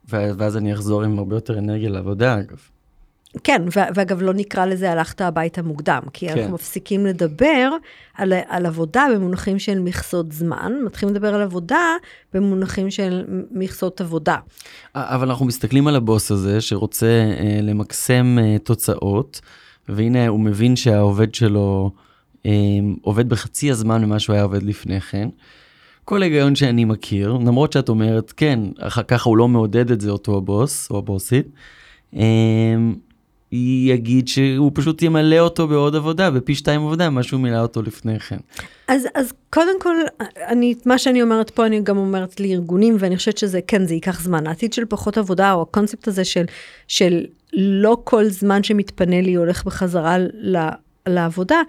ואז 0.09 0.57
אני 0.57 0.74
אחזור 0.74 1.03
עם 1.03 1.19
הרבה 1.19 1.36
יותר 1.36 1.59
אנרגיה 1.59 1.89
לעבודה, 1.89 2.39
אגב. 2.39 2.57
כן, 3.44 3.62
ואגב, 3.74 4.22
לא 4.22 4.34
נקרא 4.34 4.65
לזה 4.65 4.91
הלכת 4.91 5.22
הביתה 5.22 5.62
מוקדם, 5.62 6.01
כי 6.13 6.27
כן. 6.27 6.38
אנחנו 6.38 6.53
מפסיקים 6.53 7.06
לדבר 7.06 7.70
על, 8.13 8.34
על 8.48 8.65
עבודה 8.65 9.06
במונחים 9.15 9.60
של 9.60 9.79
מכסות 9.79 10.32
זמן, 10.32 10.74
מתחילים 10.86 11.15
לדבר 11.15 11.36
על 11.36 11.41
עבודה 11.41 11.86
במונחים 12.34 12.91
של 12.91 13.25
מכסות 13.51 14.01
עבודה. 14.01 14.38
אבל 14.96 15.29
אנחנו 15.29 15.46
מסתכלים 15.46 15.88
על 15.88 15.96
הבוס 15.96 16.32
הזה 16.32 16.62
שרוצה 16.62 17.34
אה, 17.39 17.60
למקסם 17.62 18.38
אה, 18.41 18.58
תוצאות, 18.63 19.41
והנה 19.89 20.27
הוא 20.27 20.39
מבין 20.39 20.75
שהעובד 20.75 21.36
שלו 21.36 21.91
אה, 22.46 22.51
עובד 23.01 23.29
בחצי 23.29 23.72
הזמן 23.72 24.06
ממה 24.06 24.20
שהוא 24.20 24.34
היה 24.34 24.44
עובד 24.44 24.63
לפני 24.63 25.01
כן. 25.01 25.29
כל 26.06 26.24
היגיון 26.24 26.56
שאני 26.56 26.86
מכיר, 26.86 27.34
למרות 27.34 27.74
שאת 27.74 27.89
אומרת, 27.89 28.34
כן, 28.38 28.60
אחר 28.79 29.03
כך 29.03 29.25
הוא 29.25 29.38
לא 29.38 29.48
מעודד 29.48 29.91
את 29.91 30.01
זה 30.01 30.10
אותו 30.10 30.38
הבוס 30.38 30.91
או 30.91 30.98
הבוסית. 30.98 31.48
אה, 32.15 32.22
יגיד 33.51 34.27
שהוא 34.27 34.72
פשוט 34.74 35.01
ימלא 35.01 35.39
אותו 35.39 35.68
בעוד 35.68 35.96
עבודה, 35.96 36.32
בפי 36.32 36.56
שתיים 36.56 36.82
עבודה, 36.82 37.10
מה 37.10 37.24
שהוא 37.24 37.42
מילא 37.42 37.62
אותו 37.62 37.82
לפני 37.82 38.20
כן. 38.20 38.38
אז, 38.88 39.08
אז 39.16 39.34
קודם 39.50 39.82
כל, 39.82 39.96
אני, 40.48 40.75
מה 40.86 40.98
שאני 40.98 41.22
אומרת 41.22 41.50
פה, 41.50 41.66
אני 41.66 41.82
גם 41.82 41.98
אומרת 41.98 42.39
לארגונים, 42.39 42.96
ואני 43.00 43.18
חושבת 43.18 43.38
שזה, 43.38 43.60
כן, 43.68 43.86
זה 43.86 43.94
ייקח 43.94 44.22
זמן. 44.22 44.48
העתיד 44.48 44.74
של 44.74 44.86
פחות 44.86 45.18
עבודה, 45.18 45.54
או 45.54 45.62
הקונספט 45.62 46.08
הזה 46.08 46.25
של, 46.25 46.46
של 46.88 47.25
לא 47.54 47.98
כל 48.04 48.25
זמן 48.25 48.63
שמתפנה 48.63 49.22
לי 49.22 49.36
הולך 49.36 49.66
בחזרה 49.66 50.18
ל, 50.34 50.58
לעבודה, 51.08 51.62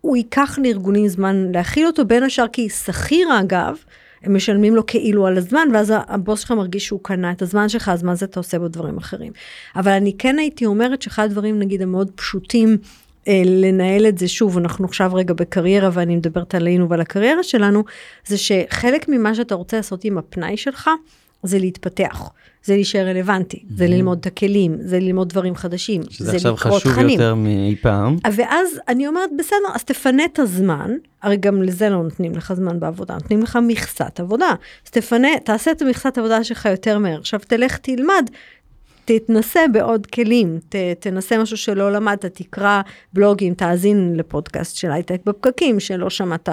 הוא 0.00 0.16
ייקח 0.16 0.58
לארגונים 0.64 1.08
זמן 1.08 1.52
להכיל 1.54 1.86
אותו, 1.86 2.04
בין 2.04 2.22
השאר 2.22 2.48
כי 2.52 2.68
שכיר 2.68 3.40
אגב, 3.40 3.76
הם 4.24 4.36
משלמים 4.36 4.76
לו 4.76 4.86
כאילו 4.86 5.26
על 5.26 5.38
הזמן, 5.38 5.68
ואז 5.74 5.92
הבוס 6.08 6.40
שלך 6.40 6.50
מרגיש 6.50 6.86
שהוא 6.86 7.00
קנה 7.02 7.32
את 7.32 7.42
הזמן 7.42 7.68
שלך, 7.68 7.88
אז 7.88 8.02
מה 8.02 8.14
זה 8.14 8.26
אתה 8.26 8.40
עושה 8.40 8.58
בו 8.58 8.68
דברים 8.68 8.98
אחרים. 8.98 9.32
אבל 9.76 9.92
אני 9.92 10.14
כן 10.18 10.38
הייתי 10.38 10.66
אומרת 10.66 11.02
שאחד 11.02 11.24
הדברים, 11.24 11.58
נגיד, 11.58 11.82
המאוד 11.82 12.10
פשוטים, 12.14 12.76
אה, 13.28 13.42
לנהל 13.44 14.06
את 14.06 14.18
זה 14.18 14.28
שוב, 14.28 14.58
אנחנו 14.58 14.84
עכשיו 14.84 15.14
רגע 15.14 15.34
בקריירה 15.34 15.90
ואני 15.92 16.16
מדברת 16.16 16.54
עלינו 16.54 16.88
ועל 16.88 17.00
הקריירה 17.00 17.42
שלנו, 17.42 17.84
זה 18.26 18.38
שחלק 18.38 19.08
ממה 19.08 19.34
שאתה 19.34 19.54
רוצה 19.54 19.76
לעשות 19.76 20.04
עם 20.04 20.18
הפנאי 20.18 20.56
שלך, 20.56 20.90
זה 21.42 21.58
להתפתח, 21.58 22.30
זה 22.64 22.74
להישאר 22.74 23.06
רלוונטי, 23.08 23.56
mm-hmm. 23.56 23.76
זה 23.76 23.86
ללמוד 23.86 24.18
את 24.18 24.26
הכלים, 24.26 24.76
זה 24.80 24.98
ללמוד 24.98 25.28
דברים 25.28 25.54
חדשים, 25.54 26.02
שזה 26.10 26.36
עכשיו 26.36 26.56
חשוב 26.56 26.92
תכנים. 26.92 27.10
יותר 27.10 27.34
מאי 27.34 27.76
פעם. 27.82 28.16
ואז 28.32 28.80
אני 28.88 29.06
אומרת, 29.06 29.30
בסדר, 29.38 29.74
אז 29.74 29.84
תפנה 29.84 30.24
את 30.24 30.38
הזמן, 30.38 30.90
הרי 31.22 31.36
גם 31.36 31.62
לזה 31.62 31.88
לא 31.88 32.02
נותנים 32.02 32.32
לך 32.32 32.52
זמן 32.52 32.80
בעבודה, 32.80 33.14
נותנים 33.14 33.42
לך 33.42 33.58
מכסת 33.62 34.20
עבודה. 34.20 34.50
אז 34.86 34.90
תפנה, 34.90 35.28
תעשה 35.44 35.70
את 35.70 35.82
המכסת 35.82 36.18
עבודה 36.18 36.44
שלך 36.44 36.68
יותר 36.70 36.98
מהר. 36.98 37.18
עכשיו 37.18 37.40
תלך, 37.46 37.76
תלמד, 37.76 38.30
תתנסה 39.04 39.60
בעוד 39.72 40.06
כלים, 40.06 40.58
ת, 40.68 40.76
תנסה 40.98 41.38
משהו 41.38 41.56
שלא 41.56 41.92
למדת, 41.92 42.24
תקרא 42.24 42.82
בלוגים, 43.12 43.54
תאזין 43.54 44.12
לפודקאסט 44.16 44.76
של 44.76 44.92
הייטק 44.92 45.20
בפקקים 45.26 45.80
שלא 45.80 46.10
שמעת 46.10 46.48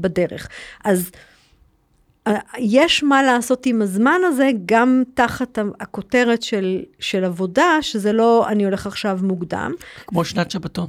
בדרך. 0.00 0.48
אז 0.84 1.10
יש 2.58 3.02
מה 3.02 3.22
לעשות 3.22 3.66
עם 3.66 3.82
הזמן 3.82 4.20
הזה, 4.24 4.50
גם 4.66 5.02
תחת 5.14 5.58
הכותרת 5.80 6.42
של, 6.42 6.82
של 6.98 7.24
עבודה, 7.24 7.78
שזה 7.80 8.12
לא 8.12 8.48
אני 8.48 8.64
הולך 8.64 8.86
עכשיו 8.86 9.18
מוקדם. 9.22 9.72
כמו 10.06 10.24
שנת 10.24 10.50
שבתון. 10.50 10.86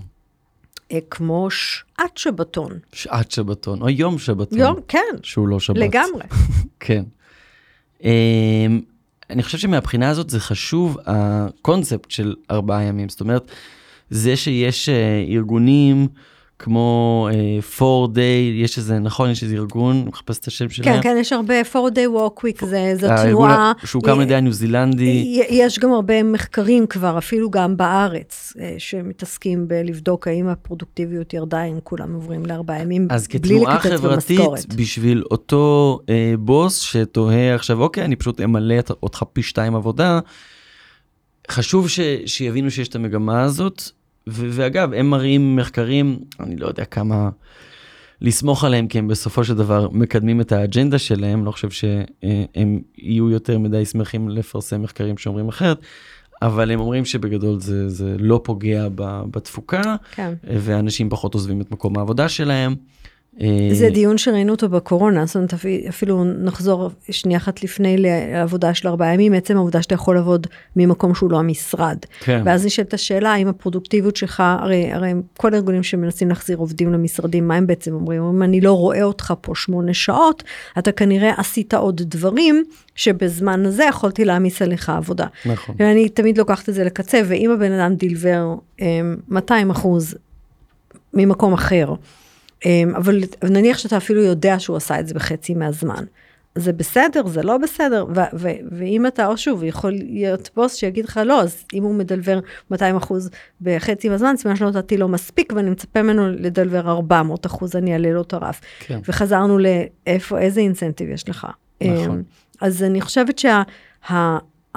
אה, 0.92 1.00
כמו 1.10 1.48
שעת 1.52 2.18
שבתון. 2.18 2.72
שעת 2.94 3.32
שבתון, 3.32 3.82
או 3.82 3.90
יום 3.90 4.20
שבתון. 4.20 4.60
יום, 4.60 4.75
כן. 4.88 5.00
שהוא 5.24 5.48
לא 5.48 5.60
שבת. 5.60 5.78
לגמרי. 5.78 6.24
כן. 6.80 7.04
אמ, 8.04 8.82
אני 9.30 9.44
חושב 9.44 9.58
שמבחינה 9.58 10.10
הזאת 10.10 10.30
זה 10.30 10.40
חשוב 10.40 10.98
הקונספט 11.06 12.12
של 12.12 12.36
ארבעה 12.52 12.84
ימים. 12.84 13.10
זאת 13.10 13.22
אומרת, 13.22 13.52
זה 14.10 14.36
שיש 14.36 14.90
אה, 14.90 15.25
ארגונים, 15.28 16.08
כמו 16.63 17.29
uh, 17.32 17.79
four 17.79 18.15
day, 18.15 18.63
יש 18.63 18.77
איזה, 18.77 19.00
נכון, 19.00 19.29
יש 19.29 19.43
איזה 19.43 19.55
ארגון, 19.55 19.96
אני 19.96 20.10
מחפש 20.10 20.39
את 20.39 20.48
השם 20.48 20.70
שלהם. 20.70 20.96
כן, 20.96 21.01
כן, 21.01 21.15
יש 21.20 21.34
הרבה 21.34 21.62
four 21.62 21.91
day 21.96 22.17
walk 22.17 22.43
week, 22.43 22.65
זה, 22.65 22.93
זו 23.00 23.08
תנועה. 23.24 23.72
שהוקם 23.86 24.12
על 24.12 24.22
ידי 24.22 24.36
הניו 24.36 24.53
זילנדי. 24.53 25.43
יש 25.50 25.79
גם 25.79 25.93
הרבה 25.93 26.24
מחקרים 26.24 26.88
כבר, 26.88 27.17
אפילו 27.17 27.51
גם 27.51 27.77
בארץ, 27.77 28.53
אה, 28.60 28.75
שמתעסקים 28.77 29.67
בלבדוק 29.67 30.27
האם 30.27 30.48
הפרודוקטיביות 30.48 31.34
ירדה, 31.34 31.63
אם 31.63 31.79
כולם 31.84 32.13
עוברים 32.13 32.46
לארבעה 32.46 32.82
ימים, 32.82 33.08
בלי 33.08 33.60
לקצץ 33.60 34.01
במשכורת. 34.01 34.17
אז 34.22 34.27
כתנועה 34.27 34.50
חברתית, 34.50 34.75
בשביל 34.75 35.24
אותו 35.32 36.00
uh, 36.01 36.38
בוס 36.39 36.79
שתוהה 36.79 37.55
עכשיו, 37.55 37.82
אוקיי, 37.82 38.05
אני 38.05 38.15
פשוט 38.15 38.41
אמלא 38.41 38.75
אותך 39.03 39.24
פי 39.34 39.43
שתיים 39.43 39.75
עבודה, 39.75 40.20
חשוב 41.51 41.89
ש, 41.89 42.00
שיבינו 42.25 42.72
שיש 42.72 42.88
את 42.88 42.96
המגמה 42.96 43.41
הזאת. 43.41 43.84
ואגב, 44.27 44.94
הם 44.94 45.10
מראים 45.10 45.56
מחקרים, 45.56 46.20
אני 46.39 46.56
לא 46.56 46.68
יודע 46.68 46.86
כמה 46.86 47.30
לסמוך 48.22 48.63
עליהם, 48.63 48.88
כי 48.88 49.00
הם 49.00 49.08
בסופו 49.08 49.44
של 49.44 49.56
דבר 49.56 49.89
מקדמים 49.92 50.42
את 50.42 50.51
האג'נדה 50.51 51.00
שלהם, 51.00 51.46
לא 51.46 51.51
חושב 51.51 51.70
שהם 51.70 52.82
יהיו 52.98 53.30
יותר 53.30 53.60
מדי 53.60 53.86
שמחים 53.86 54.30
לפרסם 54.30 54.82
מחקרים 54.82 55.18
שאומרים 55.18 55.48
אחרת, 55.48 55.77
אבל 56.42 56.72
הם 56.72 56.80
אומרים 56.80 57.06
שבגדול 57.06 57.60
זה, 57.60 57.89
זה 57.89 58.15
לא 58.20 58.42
פוגע 58.44 58.88
בתפוקה, 59.32 59.96
כן. 60.12 60.34
ואנשים 60.44 61.10
פחות 61.10 61.34
עוזבים 61.34 61.62
את 61.62 61.72
מקום 61.72 61.98
העבודה 61.98 62.30
שלהם. 62.30 62.75
אה, 63.42 63.70
זה 63.72 63.90
דיון 63.90 64.18
שראינו 64.18 64.52
אותו 64.52 64.70
בקורונה, 64.70 65.25
זאת 65.25 65.36
אומרת 65.36 65.54
אפילו 65.90 66.24
נחזור 66.24 66.90
שנייה 67.12 67.40
אחת 67.40 67.63
לפני 67.63 67.98
לעבודה 67.98 68.74
של 68.74 68.88
ארבעה 68.88 69.13
ימים, 69.13 69.34
עצם 69.34 69.58
העובדה 69.58 69.82
שאתה 69.82 69.96
יכול 69.96 70.16
לעבוד 70.16 70.48
ממקום 70.75 71.16
שהוא 71.16 71.32
לא 71.32 71.40
המשרד. 71.40 71.98
כן. 72.20 72.42
ואז 72.46 72.66
נשאלת 72.66 72.94
השאלה 72.94 73.34
האם 73.34 73.48
הפרודוקטיביות 73.48 74.16
שלך, 74.16 74.44
הרי, 74.60 74.92
הרי 74.92 75.13
כל 75.38 75.54
הארגונים 75.54 75.84
שמנסים 75.84 76.30
להחזיר 76.30 76.58
עובדים 76.58 76.94
למשרדים, 76.94 77.48
מה 77.48 77.56
הם 77.56 77.68
בעצם 77.68 77.94
אומרים? 77.94 78.24
אם 78.24 78.44
אני 78.44 78.62
לא 78.62 78.74
רואה 78.74 79.04
אותך 79.04 79.34
פה 79.42 79.56
שמונה 79.56 79.94
שעות, 79.94 80.44
אתה 80.78 80.92
כנראה 80.92 81.34
עשית 81.38 81.74
עוד 81.74 82.02
דברים 82.06 82.63
שבזמן 82.96 83.66
הזה 83.66 83.84
יכולתי 83.84 84.25
להעמיס 84.25 84.62
עליך 84.62 84.90
עבודה. 84.90 85.25
נכון. 85.46 85.75
ואני 85.80 86.10
תמיד 86.10 86.38
לוקחת 86.38 86.70
את 86.70 86.74
זה 86.74 86.84
לקצה, 86.84 87.22
ואם 87.25 87.52
הבן 87.52 87.72
אדם 87.72 87.96
דילבר 87.96 88.56
200 89.30 89.72
אה, 89.72 89.75
אחוז 89.75 90.16
ממקום 91.13 91.54
אחר, 91.54 91.94
אבל 92.96 93.20
נניח 93.43 93.77
שאתה 93.77 93.98
אפילו 93.98 94.22
יודע 94.24 94.60
שהוא 94.60 94.77
עשה 94.77 95.00
את 95.00 95.08
זה 95.08 95.13
בחצי 95.13 95.53
מהזמן. 95.53 96.03
זה 96.55 96.74
בסדר, 96.74 97.27
זה 97.27 97.41
לא 97.43 97.58
בסדר, 97.58 98.05
ו- 98.15 98.20
ו- 98.38 98.50
ואם 98.72 99.08
אתה, 99.08 99.27
או 99.27 99.38
שוב, 99.38 99.63
יכול 99.63 99.91
להיות 99.91 100.50
בוס 100.55 100.75
שיגיד 100.75 101.05
לך 101.05 101.20
לא, 101.25 101.41
אז 101.41 101.63
אם 101.74 101.84
הוא 101.84 101.96
מדלבר 101.96 102.39
200 102.72 102.96
אחוז 102.96 103.29
בחצי 103.62 104.10
מהזמן, 104.10 104.38
סימן 104.38 104.55
שלא 104.55 104.70
נתתי 104.70 104.98
לו 104.98 105.08
מספיק, 105.08 105.53
ואני 105.55 105.70
מצפה 105.70 106.01
ממנו 106.01 106.29
לדלבר 106.29 106.91
400 106.91 107.46
אחוז, 107.46 107.75
אני 107.75 107.93
אעלה 107.93 108.12
לו 108.12 108.22
את 108.22 108.34
הרף. 108.34 108.62
כן. 108.79 109.00
וחזרנו 109.08 109.58
לאיפה, 109.60 110.39
איזה 110.39 110.60
אינסנטיב 110.62 111.10
יש 111.10 111.29
לך. 111.29 111.48
נכון. 111.84 112.10
אמ, 112.17 112.22
אז 112.62 112.84
אני 112.84 113.01
חושבת 113.01 113.39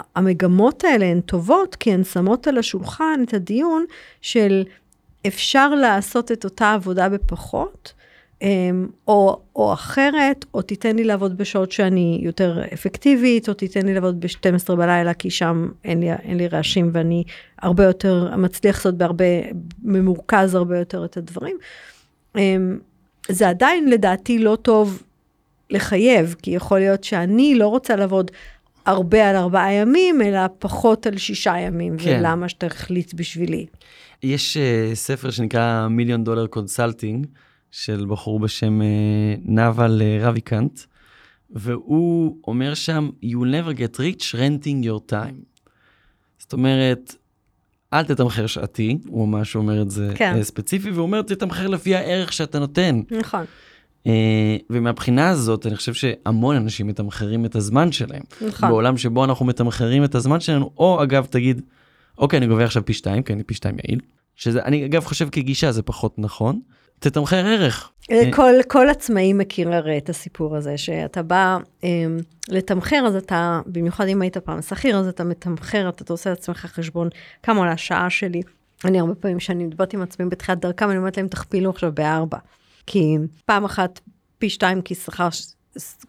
שהמגמות 0.07 0.81
שה- 0.81 0.89
האלה 0.89 1.07
הן 1.07 1.21
טובות, 1.21 1.75
כי 1.75 1.93
הן 1.93 2.05
שמות 2.05 2.47
על 2.47 2.59
השולחן 2.59 3.21
את 3.29 3.35
הדיון 3.35 3.85
של 4.21 4.65
אפשר 5.27 5.75
לעשות 5.75 6.33
את 6.33 6.45
אותה 6.45 6.73
עבודה 6.73 7.09
בפחות, 7.09 7.93
אמ, 8.43 8.89
או, 9.09 9.41
או 9.57 9.73
אחרת, 9.73 10.45
או 10.55 10.63
תיתן 10.63 10.97
לי 10.97 11.05
לעבוד 11.05 11.39
בשעות 11.39 11.73
שאני 11.73 12.21
יותר 12.23 12.63
אפקטיבית, 12.75 13.49
או 13.49 13.55
תיתן 13.55 13.87
לי 13.87 13.95
לעבוד 13.95 14.21
ב-12 14.21 14.75
בלילה, 14.75 15.15
כי 15.15 15.31
שם 15.31 15.69
אין 15.85 16.01
לי, 16.01 16.13
אין 16.13 16.37
לי 16.37 16.49
רעשים 16.49 16.91
ואני 16.93 17.25
הרבה 17.63 17.85
יותר, 17.85 18.37
מצליח 18.37 18.77
לעשות 18.77 18.99
בהרבה, 18.99 19.25
ממורכז 19.83 20.55
הרבה 20.55 20.79
יותר 20.79 21.05
את 21.05 21.17
הדברים. 21.17 21.57
אמ, 22.37 22.79
זה 23.29 23.49
עדיין 23.49 23.89
לדעתי 23.91 24.39
לא 24.39 24.57
טוב 24.63 25.03
לחייב, 25.71 26.35
כי 26.43 26.51
יכול 26.51 26.79
להיות 26.79 27.05
שאני 27.05 27.55
לא 27.55 27.69
רוצה 27.69 27.97
לעבוד 27.97 28.31
הרבה 28.87 29.31
על 29.31 29.37
ארבעה 29.37 29.73
ימים, 29.73 30.23
אלא 30.23 30.41
פחות 30.59 31.07
על 31.07 31.17
שישה 31.17 31.59
ימים, 31.59 31.97
כן. 31.99 32.19
ולמה 32.19 32.49
שאתה 32.49 32.67
החליט 32.67 33.15
בשבילי. 33.15 33.67
יש 34.23 34.57
uh, 34.57 34.95
ספר 34.95 35.31
שנקרא 35.31 35.89
Million 35.89 36.25
Dollar 36.25 36.47
Consulting, 36.47 37.27
של 37.71 38.07
בחור 38.09 38.41
בשם 38.41 38.81
uh, 38.81 39.41
נבאל 39.45 40.03
uh, 40.03 40.25
רביקנט, 40.25 40.81
והוא 41.51 42.37
אומר 42.47 42.75
שם, 42.75 43.11
you 43.25 43.37
never 43.37 43.79
get 43.79 43.97
rich 43.97 44.35
renting 44.35 44.87
your 44.87 45.13
time. 45.13 45.69
זאת 46.39 46.53
אומרת, 46.53 47.15
אל 47.93 48.03
תתמחר 48.03 48.47
שעתי, 48.47 48.99
הוא 49.07 49.29
ממש 49.29 49.57
אומר 49.57 49.83
את 49.83 49.91
זה 49.91 50.13
כן. 50.15 50.43
ספציפי, 50.43 50.91
והוא 50.91 51.03
אומר, 51.03 51.23
תתמחר 51.23 51.67
לפי 51.67 51.95
הערך 51.95 52.33
שאתה 52.33 52.59
נותן. 52.59 53.01
נכון. 53.19 53.45
Uh, 54.05 54.09
ומהבחינה 54.71 55.29
הזאת, 55.29 55.67
אני 55.67 55.77
חושב 55.77 55.95
שהמון 55.95 56.57
אנשים 56.57 56.87
מתמחרים 56.87 57.45
את 57.45 57.57
הזמן 57.57 57.93
שלהם. 57.93 58.23
נכון. 58.47 58.69
בעולם 58.69 58.97
שבו 58.97 59.25
אנחנו 59.25 59.47
מתמחרים 59.47 60.05
את 60.05 60.15
הזמן 60.15 60.41
שלנו, 60.41 60.71
או 60.79 61.03
אגב, 61.03 61.27
תגיד, 61.31 61.63
אוקיי, 62.19 62.37
אני 62.37 62.47
גובה 62.47 62.65
עכשיו 62.65 62.85
פי 62.85 62.93
שתיים, 62.93 63.23
כי 63.23 63.33
אני 63.33 63.43
פי 63.43 63.55
שתיים 63.55 63.77
יעיל. 63.85 64.01
שזה, 64.37 64.63
אני 64.63 64.87
אגב 64.87 65.05
חושב 65.05 65.29
כגישה 65.29 65.73
זה 65.73 65.83
פחות 65.83 66.19
נכון. 66.19 66.61
תתמחר 66.99 67.47
ערך. 67.47 67.91
אה, 68.11 68.33
כל, 68.33 68.55
כל 68.69 68.89
עצמאי 68.89 69.33
מכיר 69.33 69.75
הרי 69.75 69.99
את 69.99 70.09
הסיפור 70.09 70.57
הזה, 70.57 70.79
שאתה 70.79 71.23
בא 71.23 71.59
אה, 71.85 71.89
לתמחר, 72.49 73.05
אז 73.07 73.17
אתה, 73.17 73.61
במיוחד 73.67 74.07
אם 74.07 74.23
היית 74.23 74.37
פעם 74.37 74.63
שכיר, 74.63 74.99
אז 74.99 75.09
אתה 75.09 75.25
מתמחר, 75.25 75.89
אתה 75.89 76.13
עושה 76.13 76.31
לעצמך 76.31 76.67
חשבון 76.67 77.09
כמה 77.43 77.59
עולה 77.59 77.73
השעה 77.73 78.11
שלי. 78.11 78.43
אני 78.85 79.01
הרבה 79.01 79.15
פעמים, 79.15 79.39
כשאני 79.39 79.65
מדברת 79.65 79.95
עם 79.95 80.03
עצמאים 80.03 80.27
בתחילת 80.27 80.61
דרכם, 80.61 80.91
אני 80.91 80.99
אומרת 80.99 81.17
להם, 81.17 81.29
תכפילו 81.29 81.71
עכשיו 81.71 81.93
בארבע. 81.95 82.39
כי 82.87 83.17
פעם 83.45 83.65
אחת 83.65 84.01
פי 84.39 84.51
שתיים, 84.51 84.83
כי 84.83 84.95
שכר, 84.95 85.29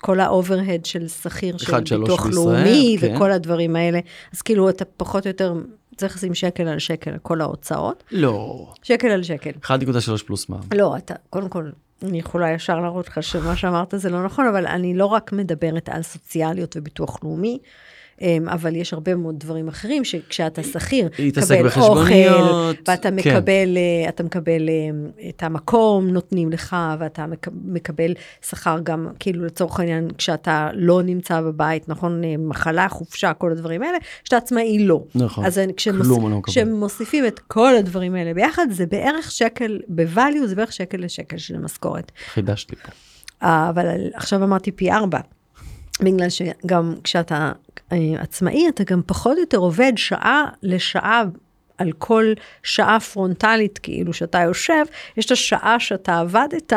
כל 0.02 0.20
ה-overhead 0.20 0.86
של 0.86 1.08
שכיר, 1.08 1.58
של 1.58 2.00
ביטוח 2.00 2.26
לאומי, 2.26 2.98
כן. 3.02 3.16
וכל 3.16 3.32
הדברים 3.32 3.76
האלה, 3.76 4.00
אז 4.34 4.42
כאילו 4.42 4.70
אתה 4.70 4.86
פחות 4.86 5.26
או 5.26 5.30
יותר 5.30 5.54
צריך 5.98 6.16
לשים 6.16 6.34
שקל 6.34 6.68
על 6.68 6.80
שקל 6.80 7.12
על 7.12 7.18
כל 7.22 7.42
ההוצאות. 7.42 8.04
לא. 8.12 8.68
שקל 8.84 9.08
על 9.08 9.24
שקל. 9.24 9.52
1.3 9.64 10.24
פלוס 10.26 10.50
מע"מ. 10.50 10.60
לא, 10.76 10.98
אתה, 10.98 11.14
קודם 11.30 11.50
כל, 11.50 11.70
אני 12.04 12.20
יכולה 12.20 12.52
ישר 12.52 12.80
להראות 12.80 13.08
לך 13.08 13.24
שמה 13.24 13.56
שאמרת 13.56 13.94
זה 13.98 14.10
לא 14.10 14.24
נכון, 14.26 14.48
אבל 14.48 14.68
אני 14.68 14.94
לא 14.98 15.06
רק 15.06 15.32
מדברת 15.32 15.90
על 15.90 16.02
סוציאליות 16.02 16.78
וביטוח 16.78 17.20
לאומי, 17.24 17.60
אבל 18.48 18.76
יש 18.76 18.94
הרבה 18.94 19.16
מאוד 19.16 19.40
דברים 19.40 19.68
אחרים 19.68 20.04
שכשאתה 20.04 20.64
שכיר, 20.64 21.10
מקבל 21.20 21.68
אוכל, 21.78 22.14
ואתה 22.88 22.96
כן. 23.10 23.16
מקבל, 23.16 23.78
אה, 23.78 24.10
אתה 24.10 24.24
מקבל 24.24 24.70
אה, 24.70 24.74
את 25.30 25.44
המקום, 25.44 26.08
נותנים 26.08 26.50
לך, 26.52 26.76
ואתה 27.00 27.26
מק- 27.26 27.48
מקבל 27.66 28.14
שכר 28.50 28.80
גם, 28.84 29.08
כאילו 29.20 29.46
לצורך 29.46 29.80
העניין, 29.80 30.08
כשאתה 30.18 30.70
לא 30.74 31.02
נמצא 31.04 31.42
בבית, 31.42 31.90
נכון, 31.90 32.24
אה, 32.24 32.36
מחלה, 32.38 32.90
חופשה, 32.90 33.34
כל 33.34 33.52
הדברים 33.52 33.84
האלה, 33.84 33.98
כשאתה 34.24 34.38
עצמאי 34.38 34.86
לא. 34.86 35.04
נכון. 35.16 35.46
אז 35.46 35.62
כשמוס- 35.78 36.06
כלום 36.08 36.26
אני 36.26 36.32
לא 36.32 36.38
מקבל. 36.38 36.52
כשמוסיפים 36.54 37.26
את 37.28 37.40
כל 37.40 37.76
הדברים 37.76 38.16
האלה 38.16 38.34
ביחד, 38.34 38.66
זה 38.72 38.86
בערך 38.86 39.32
שקל, 39.32 39.80
ב-value 39.88 40.46
זה 40.46 40.56
בערך 40.56 40.74
שקל 40.74 40.98
לשקל 40.98 41.38
של 41.38 41.58
משכורת. 41.58 42.12
חידשת 42.34 42.70
לי 42.72 42.76
פה. 42.78 42.92
אה, 43.48 43.70
אבל 43.70 43.86
עכשיו 44.14 44.44
אמרתי 44.44 44.72
פי 44.72 44.92
ארבע. 44.92 45.20
בגלל 46.00 46.30
שגם 46.30 46.96
כשאתה 47.04 47.52
אה, 47.92 47.98
עצמאי, 48.18 48.70
אתה 48.70 48.84
גם 48.84 49.02
פחות 49.06 49.36
או 49.36 49.42
יותר 49.42 49.58
עובד 49.58 49.94
שעה 49.96 50.46
לשעה 50.64 51.24
על 51.78 51.92
כל 51.92 52.34
שעה 52.64 53.00
פרונטלית, 53.00 53.80
כאילו 53.80 54.14
שאתה 54.14 54.40
יושב, 54.40 54.84
יש 55.18 55.26
את 55.26 55.32
השעה 55.32 55.80
שאתה 55.80 56.20
עבדת 56.20 56.74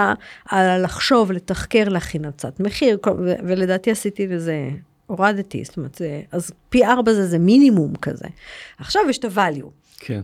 על 0.49 0.85
לחשוב, 0.85 1.33
לתחקר, 1.33 1.89
להכין 1.89 2.25
הצעת 2.25 2.61
מחיר, 2.61 2.99
כל, 3.00 3.11
ו- 3.11 3.35
ולדעתי 3.47 3.91
עשיתי 3.91 4.27
לזה, 4.27 4.69
הורדתי, 5.07 5.65
זאת 5.65 5.77
אומרת, 5.77 5.95
זה, 5.95 6.21
אז 6.33 6.50
פי 6.69 6.85
ארבע 6.85 7.12
זה, 7.12 7.27
זה 7.27 7.39
מינימום 7.39 7.97
כזה. 7.97 8.29
עכשיו 8.79 9.03
יש 9.11 9.19
את 9.19 9.25
ה-value. 9.25 9.71
כן. 9.99 10.21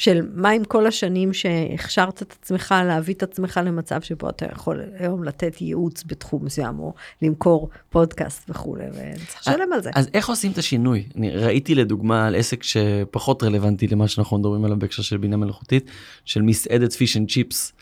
של 0.00 0.28
מה 0.34 0.50
עם 0.50 0.64
כל 0.64 0.86
השנים 0.86 1.32
שהכשרת 1.32 2.22
את 2.22 2.34
עצמך, 2.40 2.74
להביא 2.86 3.14
את 3.14 3.22
עצמך 3.22 3.60
למצב 3.64 4.02
שבו 4.02 4.28
אתה 4.28 4.46
יכול 4.52 4.82
היום 4.98 5.24
לתת 5.24 5.60
ייעוץ 5.60 6.04
בתחום 6.06 6.44
מסוים, 6.44 6.78
או 6.78 6.94
למכור 7.22 7.68
פודקאסט 7.90 8.50
וכולי, 8.50 8.84
וצריך 8.90 9.40
לשלם 9.40 9.72
על 9.72 9.82
זה. 9.82 9.90
אז 9.94 10.08
איך 10.14 10.28
עושים 10.28 10.52
את 10.52 10.58
השינוי? 10.58 11.04
אני 11.16 11.30
ראיתי 11.30 11.74
לדוגמה 11.74 12.26
על 12.26 12.34
עסק 12.34 12.62
שפחות 12.62 13.42
רלוונטי 13.42 13.86
למה 13.86 14.08
שאנחנו 14.08 14.38
מדברים 14.38 14.64
עליו 14.64 14.78
בהקשר 14.78 15.02
של 15.02 15.16
בינה 15.16 15.36
מלאכותית, 15.36 15.90
של 16.24 16.42
מסעדת 16.42 16.92
fish 16.92 17.16
and 17.16 17.30
chips, 17.30 17.72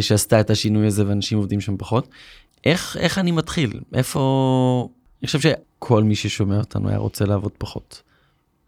שעשתה 0.00 0.40
את 0.40 0.50
השינוי 0.50 0.86
הזה 0.86 1.06
ואנשים 1.06 1.38
עובדים 1.38 1.60
שם 1.60 1.76
פחות. 1.76 2.08
איך, 2.64 2.96
איך 3.00 3.18
אני 3.18 3.30
מתחיל? 3.30 3.80
איפה... 3.94 4.88
אני 5.22 5.26
חושב 5.26 5.40
שכל 5.40 6.02
מי 6.02 6.14
ששומע 6.14 6.58
אותנו 6.58 6.88
היה 6.88 6.98
רוצה 6.98 7.24
לעבוד 7.24 7.52
פחות. 7.58 8.02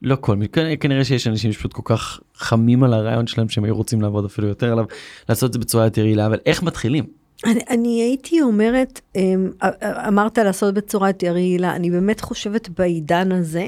לא 0.02 0.16
כל 0.20 0.36
מי, 0.36 0.48
כנראה- 0.80 1.04
שיש 1.04 1.26
אנשים 1.26 1.52
שפשוט 1.52 1.72
כל 1.72 1.82
כך 1.84 2.20
חמים 2.34 2.84
על 2.84 2.92
הרעיון 2.92 3.26
שלהם 3.26 3.48
שהם 3.48 3.64
היו 3.64 3.76
רוצים 3.76 4.02
לעבוד 4.02 4.24
אפילו 4.24 4.48
יותר 4.48 4.72
עליו, 4.72 4.84
לעשות 5.28 5.48
את 5.48 5.52
זה 5.52 5.58
בצורה 5.58 5.84
יותר 5.84 6.04
יעילה, 6.04 6.26
אבל 6.26 6.38
איך 6.46 6.62
מתחילים? 6.62 7.04
אני, 7.44 7.60
אני 7.70 8.02
הייתי 8.02 8.42
אומרת, 8.42 9.00
אמ, 9.16 9.50
אמרת 10.08 10.38
לעשות 10.38 10.74
בצורה 10.74 11.08
יותר 11.08 11.36
יעילה, 11.36 11.76
אני 11.76 11.90
באמת 11.90 12.20
חושבת 12.20 12.68
בעידן 12.68 13.32
הזה, 13.32 13.66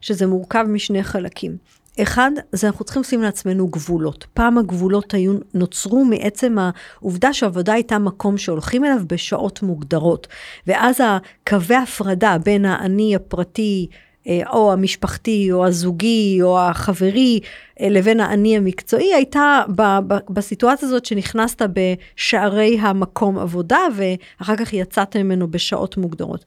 שזה 0.00 0.26
מורכב 0.26 0.64
משני 0.68 1.02
חלקים. 1.02 1.56
אחד, 2.02 2.30
זה 2.52 2.66
אנחנו 2.66 2.84
צריכים 2.84 3.02
לשים 3.02 3.22
לעצמנו 3.22 3.68
גבולות. 3.68 4.26
פעם 4.34 4.58
הגבולות 4.58 5.14
היו, 5.14 5.32
נוצרו 5.54 6.04
מעצם 6.04 6.56
העובדה 7.00 7.32
שהעבודה 7.32 7.72
הייתה 7.72 7.98
מקום 7.98 8.38
שהולכים 8.38 8.84
אליו 8.84 8.98
בשעות 9.06 9.62
מוגדרות. 9.62 10.26
ואז 10.66 11.00
הקווי 11.00 11.76
הפרדה 11.76 12.36
בין 12.44 12.64
האני 12.64 13.16
הפרטי, 13.16 13.86
או 14.46 14.72
המשפחתי, 14.72 15.52
או 15.52 15.66
הזוגי, 15.66 16.38
או 16.42 16.60
החברי, 16.60 17.40
אה, 17.80 17.88
לבין 17.88 18.20
האני 18.20 18.56
המקצועי, 18.56 19.14
הייתה 19.14 19.62
בסיטואציה 20.30 20.88
הזאת 20.88 21.04
שנכנסת 21.04 21.62
בשערי 21.72 22.78
המקום 22.80 23.38
עבודה, 23.38 23.80
ואחר 23.96 24.56
כך 24.56 24.72
יצאת 24.72 25.16
ממנו 25.16 25.50
בשעות 25.50 25.96
מוגדרות. 25.96 26.44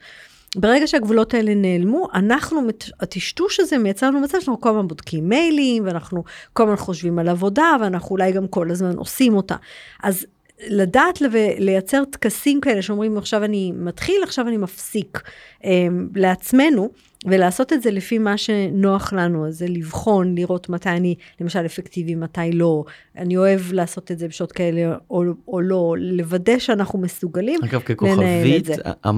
ברגע 0.56 0.88
שהגבולות 0.88 1.34
האלה 1.34 1.56
נעלמו, 1.56 2.08
אנחנו, 2.13 2.62
הטשטוש 3.00 3.60
הזה 3.60 3.77
מייצר 3.77 4.08
לנו 4.08 4.20
מצב 4.20 4.32
שאנחנו 4.32 4.62
כל 4.62 4.70
הזמן 4.70 4.88
בודקים 4.88 5.30
מיילים, 5.30 5.86
ואנחנו 5.86 6.24
כל 6.53 6.63
הזמן 6.63 6.75
חושבים 6.75 7.20
על 7.20 7.30
עבודה, 7.30 7.75
ואנחנו 7.82 8.10
אולי 8.10 8.32
גם 8.32 8.48
כל 8.48 8.72
הזמן 8.72 8.96
עושים 8.96 9.36
אותה. 9.36 9.56
אז 10.03 10.25
לדעת 10.70 11.22
לייצר 11.60 12.03
טקסים 12.10 12.62
כאלה 12.62 12.82
שאומרים, 12.82 13.17
עכשיו 13.17 13.43
אני 13.43 13.72
מתחיל, 13.75 14.15
עכשיו 14.24 14.48
אני 14.48 14.58
מפסיק, 14.58 15.22
אמ, 15.63 16.08
לעצמנו, 16.15 16.89
ולעשות 17.25 17.74
את 17.74 17.82
זה 17.82 17.91
לפי 17.91 18.17
מה 18.17 18.38
שנוח 18.38 19.13
לנו, 19.13 19.48
אז 19.48 19.58
זה 19.58 19.67
לבחון, 19.67 20.36
לראות 20.36 20.70
מתי 20.70 20.89
אני, 20.89 21.15
למשל, 21.41 21.65
אפקטיבי, 21.65 22.15
מתי 22.15 22.51
לא. 22.53 22.84
אני 23.17 23.38
אוהב 23.38 23.62
לעשות 23.72 24.12
את 24.12 24.20
זה 24.20 24.27
בשעות 24.27 24.51
כאלה 24.51 24.96
או, 25.10 25.24
או 25.48 25.62
לא, 25.62 25.96
לוודא 26.00 26.60
שאנחנו 26.60 27.00
מסוגלים 27.00 27.60
אגב, 27.63 27.74
לנהל 27.74 27.79
את 27.79 27.98
ככוכבית, 27.98 28.65
זה. 28.65 28.74
ה- 28.86 29.10
ה- 29.10 29.12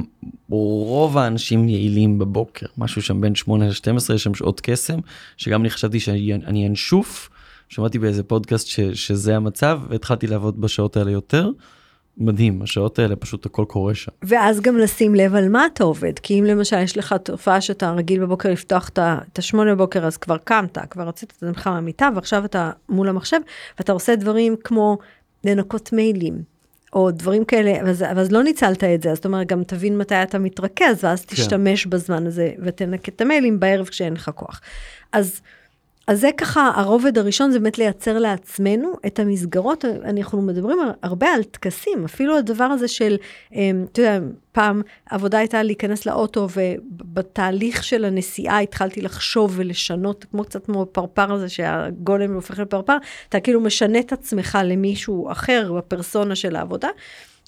רוב 0.50 1.18
האנשים 1.18 1.70
יעילים 1.70 2.20
בבוקר, 2.20 2.66
משהו 2.78 3.02
שם 3.02 3.22
בין 3.22 3.36
8 3.36 3.68
ל-12, 3.68 4.14
יש 4.14 4.24
שם 4.24 4.34
שעות 4.34 4.62
קסם, 4.64 5.00
שגם 5.38 5.62
אני 5.62 5.70
חשבתי 5.70 6.00
שאני 6.00 6.68
אנשוף, 6.68 7.30
שמעתי 7.70 8.00
באיזה 8.00 8.24
פודקאסט 8.24 8.68
ש, 8.68 8.80
שזה 8.80 9.36
המצב, 9.36 9.80
והתחלתי 9.90 10.28
לעבוד 10.28 10.62
בשעות 10.62 10.98
האלה 10.98 11.12
יותר. 11.12 11.52
מדהים, 12.18 12.62
השעות 12.62 13.00
האלה 13.00 13.16
פשוט 13.16 13.46
הכל 13.46 13.66
קורה 13.68 13.96
שם. 13.96 14.12
ואז 14.24 14.62
גם 14.62 14.78
לשים 14.78 15.16
לב 15.16 15.36
על 15.36 15.50
מה 15.50 15.66
אתה 15.66 15.84
עובד, 15.84 16.20
כי 16.20 16.40
אם 16.40 16.44
למשל 16.44 16.80
יש 16.80 16.98
לך 16.98 17.16
תופעה 17.24 17.62
שאתה 17.62 17.92
רגיל 17.92 18.22
בבוקר 18.22 18.52
לפתוח 18.52 18.90
את 18.98 19.40
השמונה 19.40 19.76
בבוקר, 19.76 20.06
אז 20.06 20.18
כבר 20.18 20.38
קמת, 20.38 20.78
כבר 20.90 21.04
רצית 21.08 21.34
את 21.38 21.44
עצמך 21.44 21.68
מהמיטה, 21.68 22.10
ועכשיו 22.16 22.46
אתה 22.46 22.72
מול 22.90 23.10
המחשב, 23.10 23.38
ואתה 23.78 23.92
עושה 23.92 24.16
דברים 24.16 24.56
כמו 24.64 24.98
לנקות 25.44 25.94
מיילים, 25.94 26.42
או 26.94 27.12
דברים 27.12 27.46
כאלה, 27.46 27.90
אז, 27.90 28.04
אז 28.08 28.32
לא 28.32 28.44
ניצלת 28.44 28.84
את 28.84 29.02
זה, 29.02 29.12
אז 29.12 29.16
זאת 29.16 29.26
אומרת, 29.26 29.48
גם 29.48 29.64
תבין 29.64 29.98
מתי 29.98 30.24
אתה 30.24 30.40
מתרכז, 30.40 31.04
ואז 31.04 31.26
כן. 31.26 31.36
תשתמש 31.36 31.86
בזמן 31.86 32.28
הזה, 32.28 32.52
ותנקה 32.64 33.12
את 33.16 33.22
המיילים 33.22 33.60
בערב 33.60 33.88
כשאין 33.88 34.14
לך 34.14 34.32
כוח. 34.36 34.62
אז... 35.12 35.42
אז 36.08 36.22
זה 36.22 36.30
ככה, 36.38 36.72
הרובד 36.76 37.18
הראשון 37.18 37.52
זה 37.52 37.60
באמת 37.60 37.78
לייצר 37.78 38.20
לעצמנו 38.20 38.94
את 39.08 39.20
המסגרות, 39.20 39.86
אנחנו 39.86 40.42
מדברים 40.42 40.78
הרבה 41.04 41.28
על 41.28 41.44
טקסים, 41.44 42.06
אפילו 42.06 42.38
הדבר 42.38 42.64
הזה 42.64 42.88
של, 42.88 43.18
אמ, 43.54 43.86
אתה 43.92 44.02
יודע, 44.02 44.20
פעם 44.52 44.82
עבודה 45.10 45.38
הייתה 45.38 45.64
להיכנס 45.64 46.06
לאוטו, 46.06 46.48
ובתהליך 46.56 47.84
של 47.84 48.06
הנסיעה 48.06 48.60
התחלתי 48.60 49.02
לחשוב 49.02 49.54
ולשנות, 49.56 50.26
כמו 50.32 50.44
קצת 50.44 50.66
כמו 50.66 50.82
הפרפר 50.82 51.34
הזה 51.34 51.50
שהגולם 51.50 52.34
הופך 52.34 52.60
לפרפר, 52.60 52.98
אתה 53.30 53.40
כאילו 53.40 53.62
משנה 53.62 54.00
את 54.00 54.14
עצמך 54.14 54.58
למישהו 54.64 55.32
אחר 55.32 55.74
בפרסונה 55.78 56.36
של 56.36 56.56
העבודה. 56.56 56.90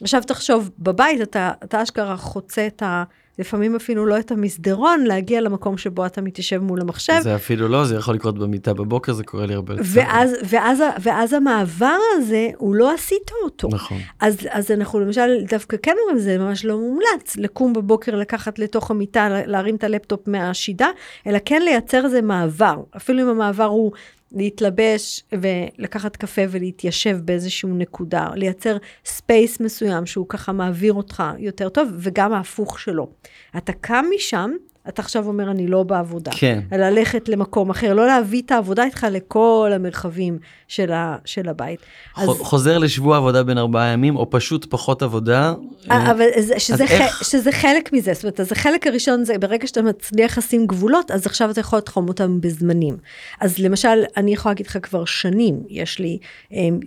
עכשיו 0.02 0.22
תחשוב, 0.28 0.72
בבית 0.80 1.22
אתה, 1.22 1.52
אתה 1.64 1.84
אשכרה 1.84 2.18
חוצה 2.18 2.68
את 2.68 2.82
ה... 2.82 3.04
לפעמים 3.40 3.76
אפילו 3.76 4.06
לא 4.06 4.20
את 4.20 4.32
המסדרון, 4.32 5.04
להגיע 5.04 5.42
למקום 5.42 5.78
שבו 5.78 6.06
אתה 6.06 6.22
מתיישב 6.22 6.58
מול 6.58 6.82
המחשב. 6.82 7.20
זה 7.22 7.36
אפילו 7.36 7.68
לא, 7.68 7.86
זה 7.86 7.96
יכול 7.96 8.16
לקרות 8.16 8.38
במיטה 8.40 8.74
בבוקר, 8.74 9.14
זה 9.14 9.24
קורה 9.24 9.46
לי 9.46 9.54
הרבה 9.54 9.74
יותר. 9.74 9.84
ואז, 9.86 10.36
ואז, 10.50 10.84
ואז 11.02 11.34
המעבר 11.34 11.98
הזה, 12.18 12.50
הוא 12.58 12.76
לא 12.76 12.94
עשית 12.94 13.32
אותו. 13.44 13.68
נכון. 13.72 13.98
אז, 14.20 14.38
אז 14.50 14.72
אנחנו 14.72 15.00
למשל 15.00 15.30
דווקא 15.50 15.78
כן 15.84 15.96
אומרים, 16.02 16.20
זה 16.24 16.38
ממש 16.38 16.66
לא 16.66 16.78
מומלץ 16.78 17.38
לקום 17.38 17.74
בבוקר, 17.74 18.16
לקחת 18.16 18.60
לתוך 18.60 18.92
המיטה, 18.92 19.30
להרים 19.46 19.76
את 19.76 19.84
הלפטופ 19.84 20.28
מהשידה, 20.28 20.88
אלא 21.28 21.38
כן 21.46 21.62
לייצר 21.62 22.06
איזה 22.06 22.22
מעבר. 22.22 22.76
אפילו 22.98 23.24
אם 23.24 23.28
המעבר 23.28 23.64
הוא 23.64 23.92
להתלבש 24.32 25.24
ולקחת 25.32 26.16
קפה 26.16 26.42
ולהתיישב 26.50 27.18
באיזשהו 27.26 27.70
נקודה, 27.70 28.30
לייצר 28.36 28.78
space 29.06 29.60
מסוים 29.60 30.06
שהוא 30.06 30.26
ככה 30.30 30.52
מעביר 30.52 30.94
אותך 30.94 31.24
יותר 31.38 31.70
טוב, 31.70 31.90
וגם 31.98 32.34
ההפוך 32.34 32.80
שלו. 32.80 33.10
אתה 33.58 33.74
קם 33.74 34.06
משם, 34.16 34.52
אתה 34.90 35.02
עכשיו 35.02 35.28
אומר, 35.28 35.52
אני 35.52 35.68
לא 35.68 35.84
בעבודה. 35.84 36.32
כן. 36.36 36.60
ללכת 36.72 37.30
למקום 37.30 37.70
אחר, 37.70 37.94
לא 37.94 38.08
להביא 38.08 38.42
את 38.46 38.52
העבודה 38.52 38.84
איתך 38.84 39.08
לכל 39.12 39.72
המרחבים 39.76 40.38
של, 40.68 40.92
ה, 40.92 41.16
של 41.26 41.50
הבית. 41.50 41.80
אז, 42.18 42.30
ח- 42.30 42.32
חוזר 42.32 42.78
לשבוע 42.78 43.18
עבודה 43.18 43.44
בין 43.44 43.58
ארבעה 43.58 43.88
ימים, 43.88 44.16
או 44.16 44.30
פשוט 44.30 44.66
פחות 44.70 45.02
עבודה. 45.02 45.54
אה, 45.92 46.12
אבל 46.12 46.26
זה, 46.40 46.60
שזה, 46.60 46.84
אז 46.84 46.90
ח, 46.90 46.92
איך- 46.92 47.24
שזה 47.24 47.52
חלק 47.52 47.94
מזה, 47.94 48.14
זאת 48.14 48.24
אומרת, 48.24 48.40
אז 48.40 48.52
החלק 48.52 48.88
הראשון 48.88 49.24
זה 49.26 49.38
ברגע 49.38 49.68
שאתה 49.68 49.82
מצליח 49.82 50.38
לשים 50.38 50.68
גבולות, 50.68 51.12
אז 51.12 51.26
עכשיו 51.26 51.52
אתה 51.52 51.60
יכול 51.60 51.78
לתחום 51.80 52.08
אותם 52.08 52.42
בזמנים. 52.42 52.98
אז 53.42 53.60
למשל, 53.60 54.04
אני 54.18 54.34
יכולה 54.34 54.52
להגיד 54.54 54.68
לך 54.68 54.78
כבר 54.84 55.06
שנים, 55.06 55.60
יש 55.70 56.00
לי, 56.00 56.18
הם, 56.52 56.80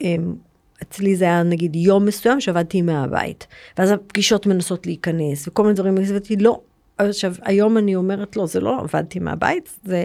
הם, 0.00 0.34
אצלי 0.82 1.16
זה 1.16 1.24
היה 1.24 1.42
נגיד 1.42 1.76
יום 1.76 2.04
מסוים 2.06 2.40
שעבדתי 2.40 2.82
מהבית, 2.82 3.46
ואז 3.78 3.90
הפגישות 3.90 4.46
מנסות 4.46 4.86
להיכנס, 4.86 5.48
וכל 5.48 5.62
מיני 5.62 5.74
דברים, 5.74 5.94
ואמרתי, 5.98 6.36
לא. 6.36 6.60
עכשיו, 6.98 7.34
היום 7.42 7.78
אני 7.78 7.96
אומרת, 7.96 8.36
לא, 8.36 8.46
זה 8.46 8.60
לא 8.60 8.80
עבדתי 8.80 9.18
מהבית, 9.18 9.78
זה 9.84 10.04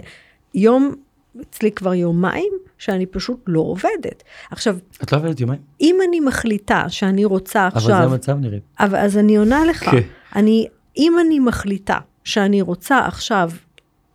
יום, 0.54 0.94
אצלי 1.40 1.72
כבר 1.72 1.94
יומיים, 1.94 2.52
שאני 2.78 3.06
פשוט 3.06 3.40
לא 3.46 3.60
עובדת. 3.60 4.22
עכשיו, 4.50 4.76
את 5.02 5.12
לא 5.12 5.18
עובדת 5.18 5.40
יומיים? 5.40 5.60
אם 5.80 5.96
אני 6.08 6.20
מחליטה 6.20 6.84
שאני 6.88 7.24
רוצה 7.24 7.66
אבל 7.66 7.76
עכשיו... 7.76 7.96
זה 7.96 8.04
המצב 8.04 8.36
נראה. 8.36 8.58
אבל 8.80 8.98
אז 8.98 9.18
אני 9.18 9.36
עונה 9.36 9.64
לך, 9.64 9.90
כן. 9.90 10.00
אני, 10.36 10.66
אם 10.98 11.12
אני 11.26 11.38
מחליטה 11.38 11.98
שאני 12.24 12.62
רוצה 12.62 12.98
עכשיו 13.06 13.50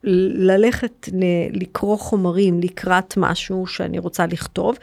ללכת 0.04 1.10
לקרוא 1.52 1.98
חומרים 1.98 2.60
לקראת 2.60 3.14
משהו 3.18 3.68
שאני 3.68 4.00
רוצה 4.00 4.26
לכתוב, 4.26 4.78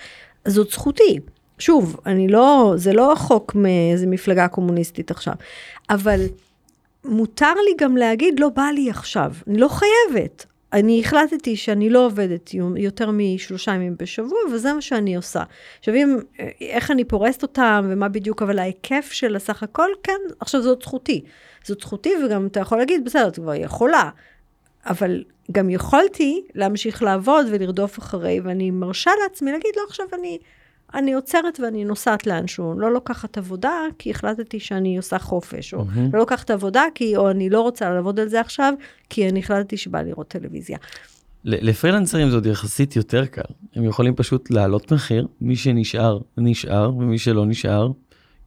אז 0.44 0.52
זאת 0.52 0.70
זכותי. 0.70 1.20
שוב, 1.58 1.96
אני 2.06 2.28
לא, 2.28 2.74
זה 2.76 2.92
לא 2.92 3.14
חוק 3.16 3.54
מאיזה 3.54 4.06
מפלגה 4.06 4.48
קומוניסטית 4.48 5.10
עכשיו, 5.10 5.34
אבל 5.90 6.20
מותר 7.08 7.54
לי 7.54 7.74
גם 7.78 7.96
להגיד, 7.96 8.40
לא 8.40 8.48
בא 8.48 8.62
לי 8.74 8.90
עכשיו, 8.90 9.32
אני 9.46 9.58
לא 9.58 9.68
חייבת. 9.68 10.46
אני 10.72 11.00
החלטתי 11.00 11.56
שאני 11.56 11.90
לא 11.90 12.06
עובדת 12.06 12.50
יותר 12.76 13.10
משלושה 13.12 13.72
ימים 13.74 13.94
בשבוע, 13.98 14.38
וזה 14.52 14.72
מה 14.72 14.80
שאני 14.80 15.16
עושה. 15.16 15.42
עכשיו, 15.78 15.94
אם, 15.94 16.16
איך 16.60 16.90
אני 16.90 17.04
פורסת 17.04 17.42
אותם, 17.42 17.86
ומה 17.90 18.08
בדיוק, 18.08 18.42
אבל 18.42 18.58
ההיקף 18.58 19.08
של 19.12 19.36
הסך 19.36 19.62
הכל, 19.62 19.88
כן, 20.02 20.20
עכשיו 20.40 20.62
זאת 20.62 20.82
זכותי. 20.82 21.24
זאת 21.64 21.80
זכותי, 21.80 22.12
וגם 22.24 22.46
אתה 22.46 22.60
יכול 22.60 22.78
להגיד, 22.78 23.04
בסדר, 23.04 23.28
את 23.28 23.34
כבר 23.36 23.54
יכולה. 23.54 24.10
אבל 24.86 25.24
גם 25.52 25.70
יכולתי 25.70 26.44
להמשיך 26.54 27.02
לעבוד 27.02 27.46
ולרדוף 27.50 27.98
אחרי, 27.98 28.40
ואני 28.40 28.70
מרשה 28.70 29.10
לעצמי 29.22 29.52
להגיד, 29.52 29.70
לא, 29.76 29.82
עכשיו 29.88 30.06
אני 30.12 30.38
אני 30.94 31.12
עוצרת 31.12 31.60
ואני 31.60 31.84
נוסעת 31.84 32.26
לאנשהו, 32.26 32.74
לא 32.78 32.92
לוקחת 32.92 33.38
עבודה 33.38 33.72
כי 33.98 34.10
החלטתי 34.10 34.60
שאני 34.60 34.96
עושה 34.96 35.18
חופש, 35.18 35.74
או 35.74 35.80
mm-hmm. 35.80 36.12
לא 36.12 36.18
לוקחת 36.18 36.50
עבודה 36.50 36.82
כי, 36.94 37.16
או 37.16 37.30
אני 37.30 37.50
לא 37.50 37.60
רוצה 37.60 37.90
לעבוד 37.90 38.20
על 38.20 38.28
זה 38.28 38.40
עכשיו, 38.40 38.74
כי 39.10 39.28
אני 39.28 39.40
החלטתי 39.40 39.76
שבא 39.76 40.02
לראות 40.02 40.28
טלוויזיה. 40.28 40.78
לפרילנסרים 41.44 42.30
זה 42.30 42.34
עוד 42.34 42.46
יחסית 42.46 42.96
יותר 42.96 43.26
קל, 43.26 43.42
הם 43.74 43.84
יכולים 43.84 44.14
פשוט 44.14 44.50
להעלות 44.50 44.92
מחיר, 44.92 45.26
מי 45.40 45.56
שנשאר, 45.56 46.18
נשאר, 46.38 46.96
ומי 46.96 47.18
שלא 47.18 47.46
נשאר, 47.46 47.90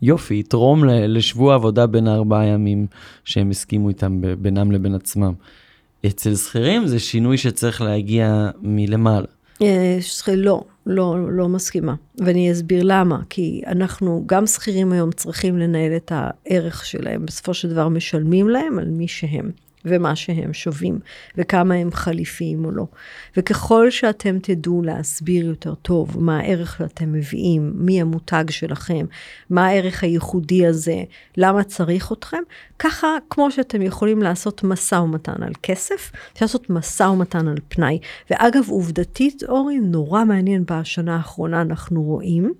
יופי, 0.02 0.39
יתרום 0.39 0.84
לשבוע 0.86 1.56
עבודה 1.56 1.88
בין 1.88 2.08
הארבעה 2.08 2.45
ימים 2.45 2.88
שהם 3.25 3.49
הסכימו 3.49 3.89
איתם 3.89 4.21
בינם 4.39 4.71
לבין 4.71 4.95
עצמם. 4.95 5.34
אצל 6.06 6.36
שכירים 6.36 6.88
זה 6.88 6.99
שינוי 6.99 7.38
שצריך 7.38 7.82
להגיע 7.82 8.49
מלמעלה. 8.62 9.28
אה, 9.62 9.99
לא, 10.36 10.63
לא, 10.89 11.32
לא 11.32 11.49
מסכימה. 11.49 11.95
ואני 12.17 12.52
אסביר 12.52 12.82
למה. 12.84 13.19
כי 13.30 13.62
אנחנו, 13.67 14.23
גם 14.25 14.47
שכירים 14.47 14.91
היום 14.91 15.12
צריכים 15.12 15.58
לנהל 15.58 15.95
את 15.95 16.12
הערך 16.15 16.86
שלהם. 16.86 17.25
בסופו 17.25 17.54
של 17.54 17.69
דבר 17.69 17.89
משלמים 17.89 18.49
להם 18.49 18.80
על 18.80 18.89
מי 18.89 19.08
שהם. 19.08 19.52
ומה 19.85 20.15
שהם 20.15 20.53
שווים, 20.53 20.99
וכמה 21.37 21.75
הם 21.75 21.91
חליפיים 21.91 22.65
או 22.65 22.71
לא. 22.71 22.85
וככל 23.37 23.91
שאתם 23.91 24.37
תדעו 24.41 24.81
להסביר 24.83 25.45
יותר 25.45 25.75
טוב 25.75 26.23
מה 26.23 26.39
הערך 26.39 26.77
שאתם 26.77 27.13
מביאים, 27.13 27.71
מי 27.75 28.01
המותג 28.01 28.45
שלכם, 28.49 29.05
מה 29.49 29.67
הערך 29.67 30.03
הייחודי 30.03 30.67
הזה, 30.67 31.03
למה 31.37 31.63
צריך 31.63 32.11
אתכם, 32.11 32.41
ככה 32.79 33.07
כמו 33.29 33.51
שאתם 33.51 33.81
יכולים 33.81 34.21
לעשות 34.21 34.63
משא 34.63 34.95
ומתן 34.95 35.43
על 35.43 35.53
כסף, 35.63 36.11
אפשר 36.33 36.45
לעשות 36.45 36.69
משא 36.69 37.03
ומתן 37.03 37.47
על 37.47 37.57
פנאי. 37.67 37.99
ואגב, 38.29 38.69
עובדתית, 38.69 39.43
אורי, 39.43 39.79
נורא 39.79 40.23
מעניין 40.23 40.63
בשנה 40.67 41.15
האחרונה 41.15 41.61
אנחנו 41.61 42.03
רואים. 42.03 42.53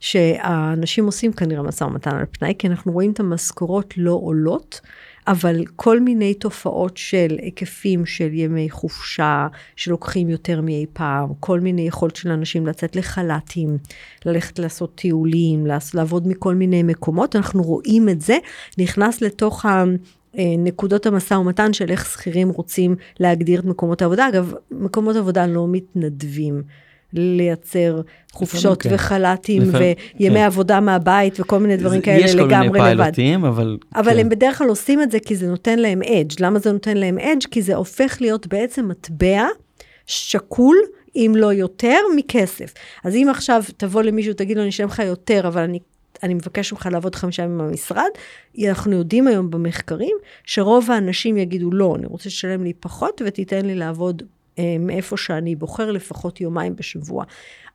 שהאנשים 0.00 1.06
עושים 1.06 1.32
כנראה 1.32 1.62
משא 1.62 1.84
ומתן 1.84 2.16
על 2.16 2.24
פנאי, 2.38 2.54
כי 2.58 2.66
אנחנו 2.66 2.92
רואים 2.92 3.12
את 3.12 3.20
המשכורות 3.20 3.94
לא 3.96 4.12
עולות, 4.12 4.80
אבל 5.28 5.64
כל 5.76 6.00
מיני 6.00 6.34
תופעות 6.34 6.96
של 6.96 7.36
היקפים 7.42 8.06
של 8.06 8.28
ימי 8.32 8.70
חופשה, 8.70 9.46
שלוקחים 9.76 10.28
יותר 10.28 10.60
מאי 10.60 10.86
פעם, 10.92 11.28
כל 11.40 11.60
מיני 11.60 11.82
יכולת 11.82 12.16
של 12.16 12.30
אנשים 12.30 12.66
לצאת 12.66 12.96
לחל"תים, 12.96 13.78
ללכת 14.26 14.58
לעשות 14.58 14.94
טיולים, 14.94 15.66
לעבוד 15.94 16.28
מכל 16.28 16.54
מיני 16.54 16.82
מקומות, 16.82 17.36
אנחנו 17.36 17.62
רואים 17.62 18.08
את 18.08 18.20
זה, 18.20 18.38
נכנס 18.78 19.22
לתוך 19.22 19.64
ה... 19.66 19.84
אה, 20.38 20.54
נקודות 20.58 21.06
המשא 21.06 21.34
ומתן 21.34 21.72
של 21.72 21.90
איך 21.90 22.06
שכירים 22.06 22.48
רוצים 22.48 22.96
להגדיר 23.20 23.60
את 23.60 23.64
מקומות 23.64 24.02
העבודה. 24.02 24.28
אגב, 24.28 24.54
מקומות 24.70 25.16
עבודה 25.16 25.46
לא 25.46 25.66
מתנדבים 25.68 26.62
לייצר 27.12 28.00
חופשות 28.32 28.82
כן. 28.82 28.90
וחל"תים 28.92 29.62
וימי 29.62 30.38
כן. 30.38 30.44
עבודה 30.44 30.80
מהבית 30.80 31.40
וכל 31.40 31.58
מיני 31.58 31.76
דברים 31.76 32.00
כאלה 32.00 32.34
לגמרי 32.34 32.38
לבד. 32.38 32.50
יש 32.50 32.58
כל 32.58 32.78
מיני 32.78 32.96
פיילוטים, 32.96 33.44
אבל... 33.44 33.78
אבל 33.94 34.12
כן. 34.12 34.18
הם 34.18 34.28
בדרך 34.28 34.58
כלל 34.58 34.68
עושים 34.68 35.02
את 35.02 35.10
זה 35.10 35.20
כי 35.20 35.36
זה 35.36 35.46
נותן 35.46 35.78
להם 35.78 36.02
אדג'. 36.02 36.40
למה 36.40 36.58
זה 36.58 36.72
נותן 36.72 36.96
להם 36.96 37.18
אדג'? 37.18 37.46
כי 37.50 37.62
זה 37.62 37.74
הופך 37.74 38.16
להיות 38.20 38.46
בעצם 38.46 38.88
מטבע 38.88 39.46
שקול, 40.06 40.76
אם 41.16 41.32
לא 41.36 41.52
יותר, 41.52 41.98
מכסף. 42.16 42.74
אז 43.04 43.14
אם 43.14 43.26
עכשיו 43.30 43.62
תבוא 43.76 44.02
למישהו, 44.02 44.32
תגיד 44.32 44.56
לו, 44.56 44.62
אני 44.62 44.70
אשלם 44.70 44.88
לך 44.88 44.98
יותר, 44.98 45.48
אבל 45.48 45.62
אני 45.62 45.78
אני 46.22 46.34
מבקש 46.34 46.72
ממך 46.72 46.88
לעבוד 46.92 47.14
חמישה 47.14 47.42
ימים 47.42 47.58
במשרד, 47.58 48.08
אנחנו 48.68 48.92
יודעים 48.92 49.26
היום 49.26 49.50
במחקרים 49.50 50.16
שרוב 50.44 50.90
האנשים 50.90 51.36
יגידו, 51.36 51.70
לא, 51.70 51.94
אני 51.96 52.06
רוצה 52.06 52.28
לשלם 52.28 52.64
לי 52.64 52.72
פחות 52.72 53.22
ותיתן 53.26 53.66
לי 53.66 53.74
לעבוד 53.74 54.22
מאיפה 54.80 55.16
שאני 55.16 55.56
בוחר 55.56 55.90
לפחות 55.90 56.40
יומיים 56.40 56.76
בשבוע. 56.76 57.24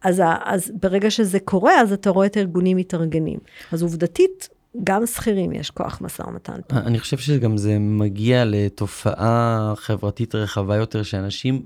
אז, 0.04 0.22
אז 0.43 0.72
ברגע 0.82 1.12
שזה 1.12 1.39
קורה, 1.39 1.82
אז 1.82 1.93
אתה 1.93 2.10
רואה 2.10 2.26
את 2.26 2.38
הארגונים 2.38 2.78
מתארגנים. 2.78 3.39
אז 3.72 3.82
עובדתית, 3.82 4.50
גם 4.84 5.06
שכירים 5.06 5.52
יש 5.52 5.72
כוח 5.72 6.02
משא 6.02 6.22
ומתן. 6.22 6.60
אני 6.72 7.00
חושב 7.00 7.17
שגם 7.17 7.58
זה 7.58 7.80
מגיע 7.80 8.46
לתופעה 8.46 9.74
חברתית 9.76 10.36
רחבה 10.36 10.76
יותר, 10.76 11.04
שאנשים, 11.04 11.65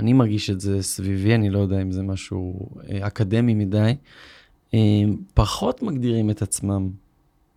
אני 0.00 0.12
מרגיש 0.12 0.50
את 0.50 0.60
זה 0.60 0.82
סביבי, 0.82 1.34
אני 1.34 1.50
לא 1.50 1.58
יודע 1.58 1.82
אם 1.82 1.92
זה 1.92 2.02
משהו 2.02 2.68
אה, 2.90 3.06
אקדמי 3.06 3.54
מדי, 3.54 3.94
אה, 4.74 4.78
פחות 5.34 5.82
מגדירים 5.82 6.30
את 6.30 6.42
עצמם 6.42 6.88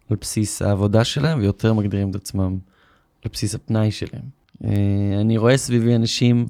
על 0.09 0.17
בסיס 0.21 0.61
העבודה 0.61 1.03
שלהם, 1.03 1.39
ויותר 1.39 1.73
מגדירים 1.73 2.09
את 2.09 2.15
עצמם 2.15 2.57
על 3.25 3.31
בסיס 3.33 3.55
הפנאי 3.55 3.91
שלהם. 3.91 4.41
אני 5.21 5.37
רואה 5.37 5.57
סביבי 5.57 5.95
אנשים 5.95 6.45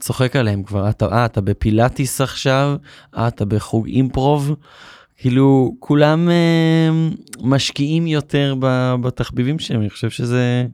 צוחק 0.00 0.36
עליהם 0.36 0.62
כבר, 0.62 0.88
אתה, 0.88 1.06
אה, 1.06 1.24
אתה 1.24 1.40
בפילאטיס 1.40 2.20
עכשיו, 2.20 2.76
אה, 3.16 3.28
אתה 3.28 3.44
בחוג 3.44 3.86
אימפרוב, 3.86 4.54
כאילו 5.16 5.76
כולם 5.78 6.28
אה, 6.28 6.88
משקיעים 7.40 8.06
יותר 8.06 8.54
בתחביבים 9.00 9.58
שלהם, 9.58 9.80
אני 9.80 9.90
חושב 9.90 10.10
שזה 10.10 10.66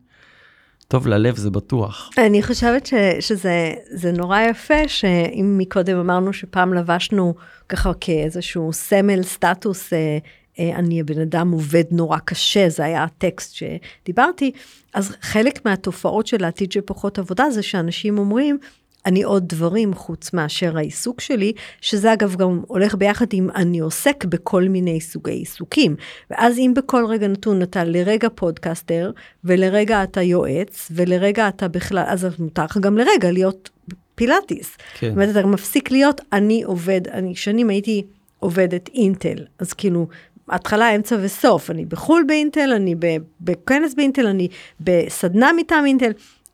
טוב 0.93 1.07
ללב, 1.07 1.37
זה 1.37 1.51
בטוח. 1.51 2.11
אני 2.19 2.43
חושבת 2.43 2.87
ש, 2.87 2.95
שזה 3.21 4.13
נורא 4.13 4.41
יפה, 4.41 4.89
שאם 4.89 5.55
מקודם 5.59 5.99
אמרנו 5.99 6.33
שפעם 6.33 6.75
לבשנו 6.75 7.35
ככה 7.69 7.93
כאיזשהו 8.01 8.73
סמל 8.73 9.23
סטטוס, 9.23 9.93
אה, 9.93 10.19
אה, 10.59 10.77
אני 10.77 11.01
הבן 11.01 11.21
אדם 11.21 11.51
עובד 11.51 11.85
נורא 11.91 12.19
קשה, 12.19 12.69
זה 12.69 12.85
היה 12.85 13.05
הטקסט 13.05 13.55
שדיברתי, 13.55 14.53
אז 14.95 15.17
חלק 15.21 15.67
מהתופעות 15.67 16.27
של 16.27 16.45
העתיד 16.45 16.73
של 16.73 16.81
פחות 16.85 17.19
עבודה 17.19 17.51
זה 17.51 17.63
שאנשים 17.63 18.19
אומרים, 18.19 18.59
אני 19.07 19.23
עוד 19.23 19.49
דברים 19.49 19.95
חוץ 19.95 20.33
מאשר 20.33 20.77
העיסוק 20.77 21.21
שלי, 21.21 21.53
שזה 21.81 22.13
אגב 22.13 22.37
גם 22.37 22.63
הולך 22.67 22.95
ביחד 22.95 23.27
עם 23.33 23.51
אני 23.55 23.79
עוסק 23.79 24.25
בכל 24.25 24.63
מיני 24.63 25.01
סוגי 25.01 25.31
עיסוקים. 25.31 25.97
ואז 26.31 26.59
אם 26.59 26.73
בכל 26.77 27.05
רגע 27.09 27.29
נתון 27.29 27.63
אתה 27.63 27.85
לרגע 27.85 28.29
פודקאסטר, 28.35 29.11
ולרגע 29.45 30.03
אתה 30.03 30.23
יועץ, 30.23 30.89
ולרגע 30.95 31.49
אתה 31.49 31.69
בכלל, 31.69 32.05
אז 32.07 32.27
מותר 32.39 32.65
לך 32.65 32.79
גם 32.79 32.99
לרגע 32.99 33.31
להיות 33.31 33.71
פילאטיס. 34.15 34.77
כן. 34.99 35.07
זאת 35.07 35.15
אומרת, 35.15 35.37
אתה 35.37 35.47
מפסיק 35.47 35.91
להיות, 35.91 36.21
אני 36.33 36.63
עובד, 36.63 37.01
אני 37.09 37.35
שנים 37.35 37.71
הייתי 37.71 38.03
עובדת 38.39 38.89
אינטל, 38.95 39.39
אז 39.59 39.73
כאילו, 39.73 40.07
התחלה, 40.49 40.95
אמצע 40.95 41.17
וסוף, 41.23 41.71
אני 41.71 41.85
בחו"ל 41.85 42.25
באינטל, 42.29 42.73
אני 42.77 42.95
בכנס 43.41 43.95
באינטל, 43.95 44.27
אני 44.27 44.49
בסדנה 44.81 45.51
מטעם 45.57 45.87
אינטל. 45.87 46.11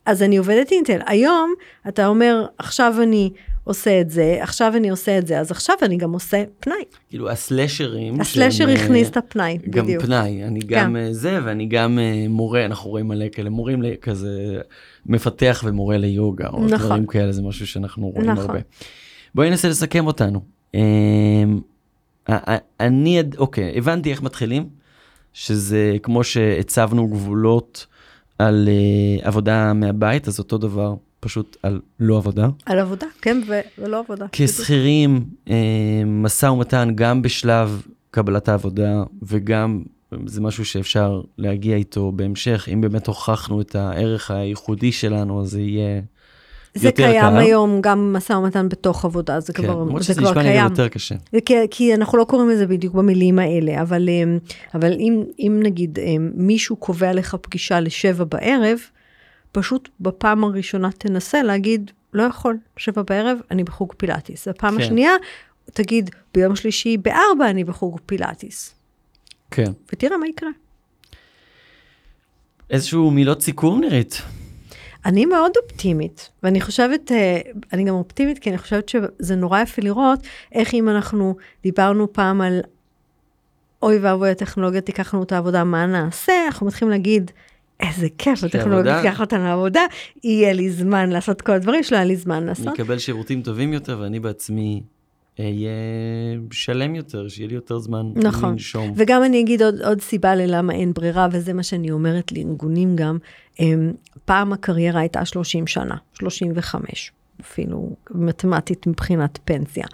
אז 0.09 0.23
אני 0.23 0.37
עובדת 0.37 0.71
אינטל. 0.71 0.99
היום 1.05 1.53
אתה 1.87 2.07
אומר, 2.07 2.45
עכשיו 2.57 2.95
אני 3.03 3.29
עושה 3.63 4.01
את 4.01 4.09
זה, 4.09 4.37
עכשיו 4.41 4.73
אני 4.75 4.89
עושה 4.89 5.17
את 5.17 5.27
זה, 5.27 5.39
אז 5.39 5.51
עכשיו 5.51 5.75
אני 5.81 5.97
גם 5.97 6.11
עושה 6.11 6.43
פנאי. 6.59 6.83
כאילו 7.09 7.29
הסלשרים. 7.29 8.21
הסלשר 8.21 8.65
שהם, 8.65 8.69
הכניס 8.69 9.09
את 9.09 9.17
הפנאי, 9.17 9.57
גם 9.69 9.83
בדיוק. 9.83 10.01
גם 10.01 10.07
פנאי, 10.07 10.43
אני 10.43 10.59
גם 10.59 10.95
כן. 10.95 11.13
זה, 11.13 11.39
ואני 11.43 11.65
גם 11.65 11.99
אה, 11.99 12.25
מורה, 12.29 12.65
אנחנו 12.65 12.89
רואים 12.89 13.07
מלא 13.07 13.25
כאלה, 13.31 13.49
מורים 13.49 13.81
כזה, 14.01 14.61
מפתח 15.05 15.63
ומורה 15.67 15.97
ליוגה, 15.97 16.47
או 16.47 16.65
נכון. 16.65 16.77
דברים 16.77 17.05
כאלה, 17.05 17.31
זה 17.31 17.41
משהו 17.41 17.67
שאנחנו 17.67 18.09
רואים 18.09 18.29
נכון. 18.29 18.45
הרבה. 18.45 18.59
בואי 19.35 19.49
ננסה 19.49 19.69
לסכם 19.69 20.07
אותנו. 20.07 20.41
אני, 22.79 23.21
אוקיי, 23.37 23.77
הבנתי 23.77 24.11
איך 24.11 24.21
מתחילים, 24.21 24.69
שזה 25.33 25.97
כמו 26.03 26.23
שהצבנו 26.23 27.07
גבולות. 27.07 27.85
על 28.39 28.67
uh, 28.67 29.27
עבודה 29.27 29.73
מהבית, 29.73 30.27
אז 30.27 30.39
אותו 30.39 30.57
דבר 30.57 30.95
פשוט 31.19 31.57
על 31.63 31.81
לא 31.99 32.17
עבודה. 32.17 32.47
על 32.65 32.79
עבודה, 32.79 33.07
כן, 33.21 33.41
ולא 33.77 33.99
עבודה. 33.99 34.25
כשכירים, 34.31 35.25
uh, 35.45 35.51
משא 36.05 36.45
ומתן 36.45 36.91
גם 36.95 37.21
בשלב 37.21 37.81
קבלת 38.11 38.49
העבודה, 38.49 39.03
וגם 39.23 39.83
זה 40.25 40.41
משהו 40.41 40.65
שאפשר 40.65 41.21
להגיע 41.37 41.75
איתו 41.75 42.11
בהמשך. 42.11 42.69
אם 42.73 42.81
באמת 42.81 43.07
הוכחנו 43.07 43.61
את 43.61 43.75
הערך 43.75 44.31
הייחודי 44.31 44.91
שלנו, 44.91 45.41
אז 45.41 45.49
זה 45.49 45.61
יהיה... 45.61 46.01
זה 46.75 46.91
קיים 46.91 47.21
קל. 47.21 47.37
היום 47.37 47.81
גם 47.81 48.13
משא 48.13 48.33
ומתן 48.33 48.69
בתוך 48.69 49.05
עבודה, 49.05 49.39
זה 49.39 49.53
כן, 49.53 49.63
כבר, 49.63 49.99
זה 49.99 50.03
שזה 50.03 50.21
כבר 50.21 50.33
קיים. 50.33 50.63
יותר 50.63 50.87
קשה. 50.87 51.15
כי, 51.45 51.53
כי 51.71 51.95
אנחנו 51.95 52.17
לא 52.17 52.23
קוראים 52.23 52.49
לזה 52.49 52.67
בדיוק 52.67 52.93
במילים 52.93 53.39
האלה, 53.39 53.81
אבל, 53.81 54.09
אמ, 54.09 54.39
אבל 54.75 54.93
אם, 54.93 55.23
אם 55.39 55.59
נגיד 55.63 55.99
אמ, 55.99 56.31
מישהו 56.33 56.75
קובע 56.75 57.13
לך 57.13 57.35
פגישה 57.41 57.79
לשבע 57.79 58.23
בערב, 58.23 58.79
פשוט 59.51 59.89
בפעם 59.99 60.43
הראשונה 60.43 60.89
תנסה 60.91 61.43
להגיד, 61.43 61.91
לא 62.13 62.23
יכול, 62.23 62.57
שבע 62.77 63.01
בערב 63.01 63.37
אני 63.51 63.63
בחוג 63.63 63.93
פילאטיס. 63.97 64.47
בפעם 64.47 64.77
כן. 64.77 64.81
השנייה, 64.81 65.11
תגיד, 65.73 66.09
ביום 66.33 66.55
שלישי 66.55 66.97
בארבע 66.97 67.49
אני 67.49 67.63
בחוג 67.63 67.99
פילאטיס. 68.05 68.75
כן. 69.51 69.71
ותראה 69.93 70.17
מה 70.17 70.27
יקרה. 70.27 70.49
איזשהו 72.69 73.11
מילות 73.11 73.41
סיכום 73.41 73.81
נירית. 73.81 74.21
אני 75.05 75.25
מאוד 75.25 75.51
אופטימית, 75.63 76.29
ואני 76.43 76.61
חושבת, 76.61 77.11
אה, 77.11 77.39
אני 77.73 77.83
גם 77.83 77.95
אופטימית 77.95 78.39
כי 78.39 78.49
אני 78.49 78.57
חושבת 78.57 78.89
שזה 78.89 79.35
נורא 79.35 79.59
יפה 79.59 79.81
לראות 79.81 80.19
איך 80.51 80.73
אם 80.73 80.89
אנחנו 80.89 81.35
דיברנו 81.63 82.13
פעם 82.13 82.41
על 82.41 82.59
אוי 83.81 83.97
ואבוי 83.97 84.29
הטכנולוגיה 84.29 84.81
תיקח 84.81 85.13
לנו 85.13 85.23
את 85.23 85.31
העבודה, 85.31 85.63
מה 85.63 85.85
נעשה? 85.85 86.33
אנחנו 86.45 86.67
מתחילים 86.67 86.91
להגיד, 86.91 87.31
איזה 87.79 88.07
כיף, 88.17 88.43
הטכנולוגיה 88.43 89.01
תיקח 89.01 89.21
אותנו 89.21 89.43
לעבודה, 89.43 89.81
יהיה 90.23 90.53
לי 90.53 90.69
זמן 90.69 91.09
לעשות 91.09 91.41
כל 91.41 91.51
הדברים 91.51 91.83
שלא 91.83 91.97
היה 91.97 92.05
לי 92.05 92.15
זמן 92.15 92.45
לעשות. 92.45 92.67
אני 92.67 92.75
אקבל 92.75 92.99
שירותים 92.99 93.41
טובים 93.41 93.73
יותר 93.73 93.97
ואני 94.01 94.19
בעצמי 94.19 94.81
אהיה 95.39 95.71
שלם 96.51 96.95
יותר, 96.95 97.27
שיהיה 97.27 97.47
לי 97.47 97.55
יותר 97.55 97.79
זמן 97.79 98.05
נכון. 98.15 98.51
לנשום. 98.51 98.93
וגם 98.95 99.23
אני 99.23 99.39
אגיד 99.39 99.61
עוד, 99.61 99.81
עוד 99.81 100.01
סיבה 100.01 100.35
ללמה 100.35 100.73
אין 100.73 100.93
ברירה, 100.93 101.27
וזה 101.31 101.53
מה 101.53 101.63
שאני 101.63 101.91
אומרת 101.91 102.31
לארגונים 102.31 102.95
גם. 102.95 103.17
הם, 103.59 103.93
פעם 104.25 104.53
הקריירה 104.53 104.99
הייתה 104.99 105.25
30 105.25 105.67
שנה, 105.67 105.95
35, 106.13 107.11
אפילו 107.41 107.95
מתמטית 108.11 108.87
מבחינת 108.87 109.39
פנסיה. 109.45 109.85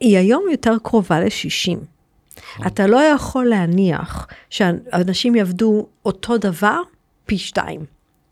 היא 0.00 0.18
היום 0.18 0.44
יותר 0.50 0.74
קרובה 0.82 1.20
ל-60. 1.20 1.78
אתה 2.66 2.86
לא 2.86 3.02
יכול 3.02 3.44
להניח 3.44 4.26
שאנשים 4.50 5.34
יעבדו 5.34 5.86
אותו 6.04 6.38
דבר 6.38 6.80
פי 7.26 7.38
שתיים. 7.38 7.80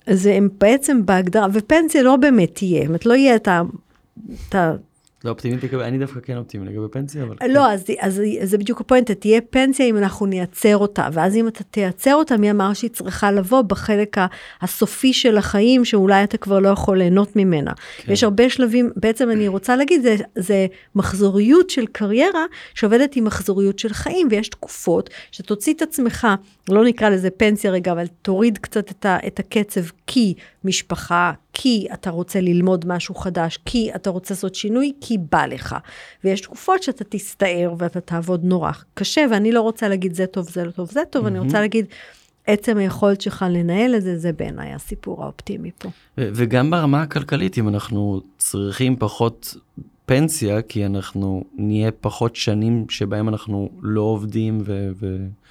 אז 0.07 0.27
הם 0.27 0.49
בעצם 0.61 1.07
בהגדרה, 1.07 1.47
ופנסיה 1.53 2.03
לא 2.03 2.17
באמת 2.17 2.55
תהיה, 2.55 2.81
זאת 2.81 2.89
אומרת, 2.89 3.07
לא 3.07 3.15
יהיה 3.15 3.37
את 3.37 3.49
ה... 4.55 4.75
לא 5.25 5.31
אופטימית 5.31 5.63
לגבי, 5.63 5.85
אני 5.85 5.99
דווקא 5.99 6.21
כן 6.21 6.37
אופטימי 6.37 6.67
לגבי 6.67 6.89
פנסיה, 6.91 7.23
אבל... 7.23 7.37
לא, 7.49 7.73
אז, 7.73 8.23
זה 8.43 8.59
בדיוק 8.59 8.81
הפואנטה, 8.81 9.15
תהיה 9.15 9.41
פנסיה 9.41 9.87
אם 9.87 9.97
אנחנו 9.97 10.27
נייצר 10.27 10.77
אותה, 10.77 11.09
ואז 11.13 11.37
אם 11.37 11.49
אתה 11.49 11.65
תייצר 11.65 12.15
אותה, 12.15 12.37
מי 12.37 12.51
אמר 12.51 12.73
שהיא 12.73 12.91
צריכה 12.91 13.33
לבוא 13.33 13.63
בחלק 13.63 14.17
הסופי 14.61 15.13
של 15.13 15.37
החיים, 15.37 15.85
שאולי 15.85 16.25
אתה 16.25 16.37
כבר 16.39 16.59
לא 16.59 16.69
יכול 16.69 16.99
ליהנות 16.99 17.37
ממנה. 17.37 17.73
כן. 17.97 18.13
יש 18.13 18.25
הרבה 18.25 18.51
שלבים, 18.51 18.91
בעצם 18.97 19.31
אני 19.31 19.49
רוצה 19.49 19.77
להגיד, 19.77 20.03
זה, 20.03 20.17
זה 20.39 20.67
מחזוריות 20.95 21.71
של 21.71 21.87
קריירה 21.87 22.45
שעובדת 22.75 23.17
עם 23.17 23.25
מחזוריות 23.25 23.79
של 23.79 23.93
חיים, 23.93 24.29
ויש 24.31 24.49
תקופות 24.49 25.11
שתוציא 25.33 25.75
את 25.75 25.83
עצמך, 25.83 26.27
לא 26.69 26.85
נקרא 26.85 27.09
לזה 27.09 27.31
פנסיה 27.31 27.71
רגע, 27.71 27.93
אבל 27.93 28.07
תוריד 28.23 28.59
קצת 28.59 28.91
את, 28.91 29.07
ה, 29.07 29.19
את 29.27 29.39
הקצב, 29.39 29.81
כי 30.07 30.35
משפחה, 30.65 31.33
כי 31.55 31.87
אתה 31.95 32.11
רוצה 32.11 32.41
ללמוד 32.41 32.85
משהו 32.89 33.15
חדש, 33.15 33.59
כי 33.65 33.91
אתה 33.95 34.11
רוצה 34.11 34.35
לעשות 34.35 34.55
שינוי, 34.55 34.93
כי 35.01 35.19
בא 35.19 35.47
לך. 35.47 35.77
ויש 36.25 36.41
תקופות 36.41 36.83
שאתה 36.83 37.05
תסתער 37.05 37.75
ואתה 37.79 38.01
תעבוד 38.01 38.45
נורא 38.45 38.71
קשה, 38.95 39.25
ואני 39.31 39.53
לא 39.53 39.61
רוצה 39.61 39.89
להגיד 39.89 40.15
זה 40.15 40.27
טוב, 40.27 40.51
זה 40.51 40.65
לא 40.65 40.71
טוב, 40.71 40.91
זה 40.91 41.01
טוב, 41.11 41.27
אני 41.27 41.39
רוצה 41.39 41.61
להגיד, 41.61 41.87
עצם 42.47 42.77
היכולת 42.77 43.21
שלך 43.21 43.45
לנהל 43.51 43.95
את 43.95 44.03
זה, 44.03 44.19
זה 44.19 44.33
בעיניי 44.33 44.73
הסיפור 44.73 45.23
האופטימי 45.23 45.71
פה. 45.79 45.89
ו- 46.19 46.29
וגם 46.35 46.71
ברמה 46.71 47.03
הכלכלית, 47.03 47.59
אם 47.59 47.69
אנחנו 47.69 48.21
צריכים 48.39 48.97
פחות 48.97 49.57
פנסיה, 50.07 50.63
כי 50.63 50.87
אנחנו 50.87 51.45
נהיה 51.55 51.91
פחות 51.91 52.37
שנים 52.37 52.87
שבהם 52.89 53.29
אנחנו 53.29 53.71
לא 53.83 54.01
עובדים 54.01 54.59
ו- 54.65 54.91
וסתם 54.93 55.44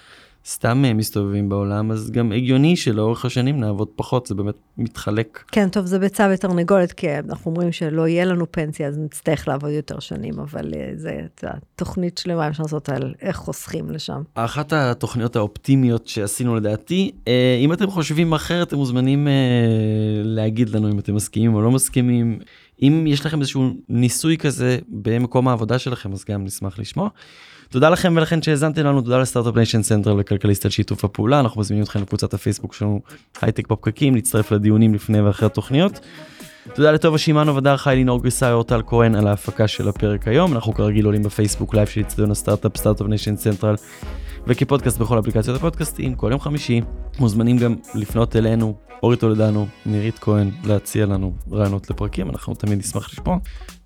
אה, 0.65 0.93
מסתובבים 0.93 1.49
בעולם, 1.49 1.91
אז 1.91 2.12
גם 2.12 2.32
הגיוני 2.32 2.75
שלאורך 2.75 3.25
השנים 3.25 3.60
נעבוד 3.60 3.88
פחות, 3.95 4.27
זה 4.27 4.36
באמת 4.36 4.56
מתחלק. 4.77 5.43
כן, 5.51 5.69
טוב, 5.69 5.86
זה 5.86 5.99
ביצה 5.99 6.29
ותרנגולת, 6.34 6.91
כי 6.91 7.08
אנחנו 7.19 7.51
אומרים 7.51 7.71
שלא 7.71 8.08
יהיה 8.08 8.25
לנו 8.25 8.51
פנסיה, 8.51 8.88
אז 8.88 8.97
נצטרך 8.97 9.47
לעבוד 9.47 9.71
יותר 9.71 9.99
שנים, 9.99 10.39
אבל 10.39 10.73
אה, 10.75 10.91
זה 10.95 11.19
את 11.25 11.43
התוכנית 11.47 12.17
שלמה 12.17 12.47
אפשר 12.47 12.63
לעשות 12.63 12.89
על 12.89 13.13
איך 13.21 13.36
חוסכים 13.36 13.91
לשם. 13.91 14.21
אחת 14.34 14.73
התוכניות 14.73 15.36
האופטימיות 15.36 16.08
שעשינו 16.08 16.56
לדעתי, 16.56 17.12
אה, 17.27 17.58
אם 17.60 17.73
אתם 17.73 17.89
חושבים 17.89 18.34
אחרת, 18.34 18.67
אתם 18.67 18.77
מוזמנים 18.77 19.27
אה, 19.27 19.34
להגיד 20.23 20.69
לנו 20.69 20.91
אם 20.91 20.99
אתם 20.99 21.15
מסכימים 21.15 21.56
או 21.56 21.62
לא 21.62 21.71
מסכימים. 21.71 22.39
אם 22.82 23.06
יש 23.08 23.25
לכם 23.25 23.39
איזשהו 23.39 23.69
ניסוי 23.89 24.38
כזה 24.38 24.77
במקום 24.88 25.47
העבודה 25.47 25.79
שלכם, 25.79 26.13
אז 26.13 26.25
גם 26.29 26.43
נשמח 26.43 26.79
לשמוע. 26.79 27.10
תודה 27.73 27.89
לכם 27.89 28.13
ולכן 28.17 28.41
שהאזנתם 28.41 28.86
לנו, 28.86 29.01
תודה 29.01 29.17
לסטארט-אפ 29.17 29.55
ניישן 29.55 29.83
סנטרל 29.83 30.15
וכלכליסט 30.19 30.65
על 30.65 30.71
שיתוף 30.71 31.05
הפעולה, 31.05 31.39
אנחנו 31.39 31.62
מזמינים 31.62 31.83
אתכם 31.83 32.01
לקבוצת 32.01 32.33
הפייסבוק 32.33 32.73
שלנו, 32.73 33.01
הייטק 33.41 33.67
בפקקים, 33.67 34.15
להצטרף 34.15 34.51
לדיונים 34.51 34.93
לפני 34.93 35.21
ואחרי 35.21 35.45
התוכניות. 35.45 35.99
תודה 36.76 36.91
לטובה 36.91 37.17
שמענו 37.17 37.56
ודר 37.56 37.78
חי 37.78 37.93
לינור 37.95 38.21
גריסאי 38.21 38.52
אורטל 38.52 38.82
כהן 38.88 39.15
על 39.15 39.28
ההפקה 39.28 39.67
של 39.67 39.88
הפרק 39.88 40.28
היום, 40.28 40.54
אנחנו 40.54 40.73
כרגיל 40.73 41.06
עולים 41.06 41.23
בפייסבוק 41.23 41.76
live 41.76 41.88
של 41.88 42.02
אצטדיון 42.02 42.32
הסטארט-אפ, 42.32 42.78
סטארט-אפ 42.78 43.08
ניישן 43.08 43.36
סנטרל, 43.36 43.76
וכפודקאסט 44.47 44.97
בכל 44.97 45.19
אפליקציות 45.19 45.58
הפודקאסטים, 45.58 46.15
כל 46.15 46.28
יום 46.32 46.39
חמישי. 46.39 46.82
מוזמנים 47.19 47.58
גם 47.58 47.76
לפנות 47.95 48.36
אלינו, 48.36 48.76
אורי 49.04 49.17
טולדנו, 49.17 49.67
נירית 49.86 50.19
כהן, 50.19 50.52
להציע 50.63 51.06
לנו 51.06 51.34
רעיונות 51.52 51.89
לפרקים, 51.89 52.30
אנחנו 52.30 52.56
תמיד 52.56 52.80
נשמח 52.80 53.10
לשמוע. 53.13 53.38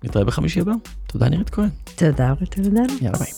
נתראה 0.04 0.24
בחמישי 0.24 0.60
הבא. 0.60 0.72
תודה 1.06 1.28
נירית 1.28 1.50
כהן. 1.50 1.68
תודה, 1.96 2.32
ותודה. 2.40 2.82
יאללה 3.00 3.18
ביי. 3.18 3.32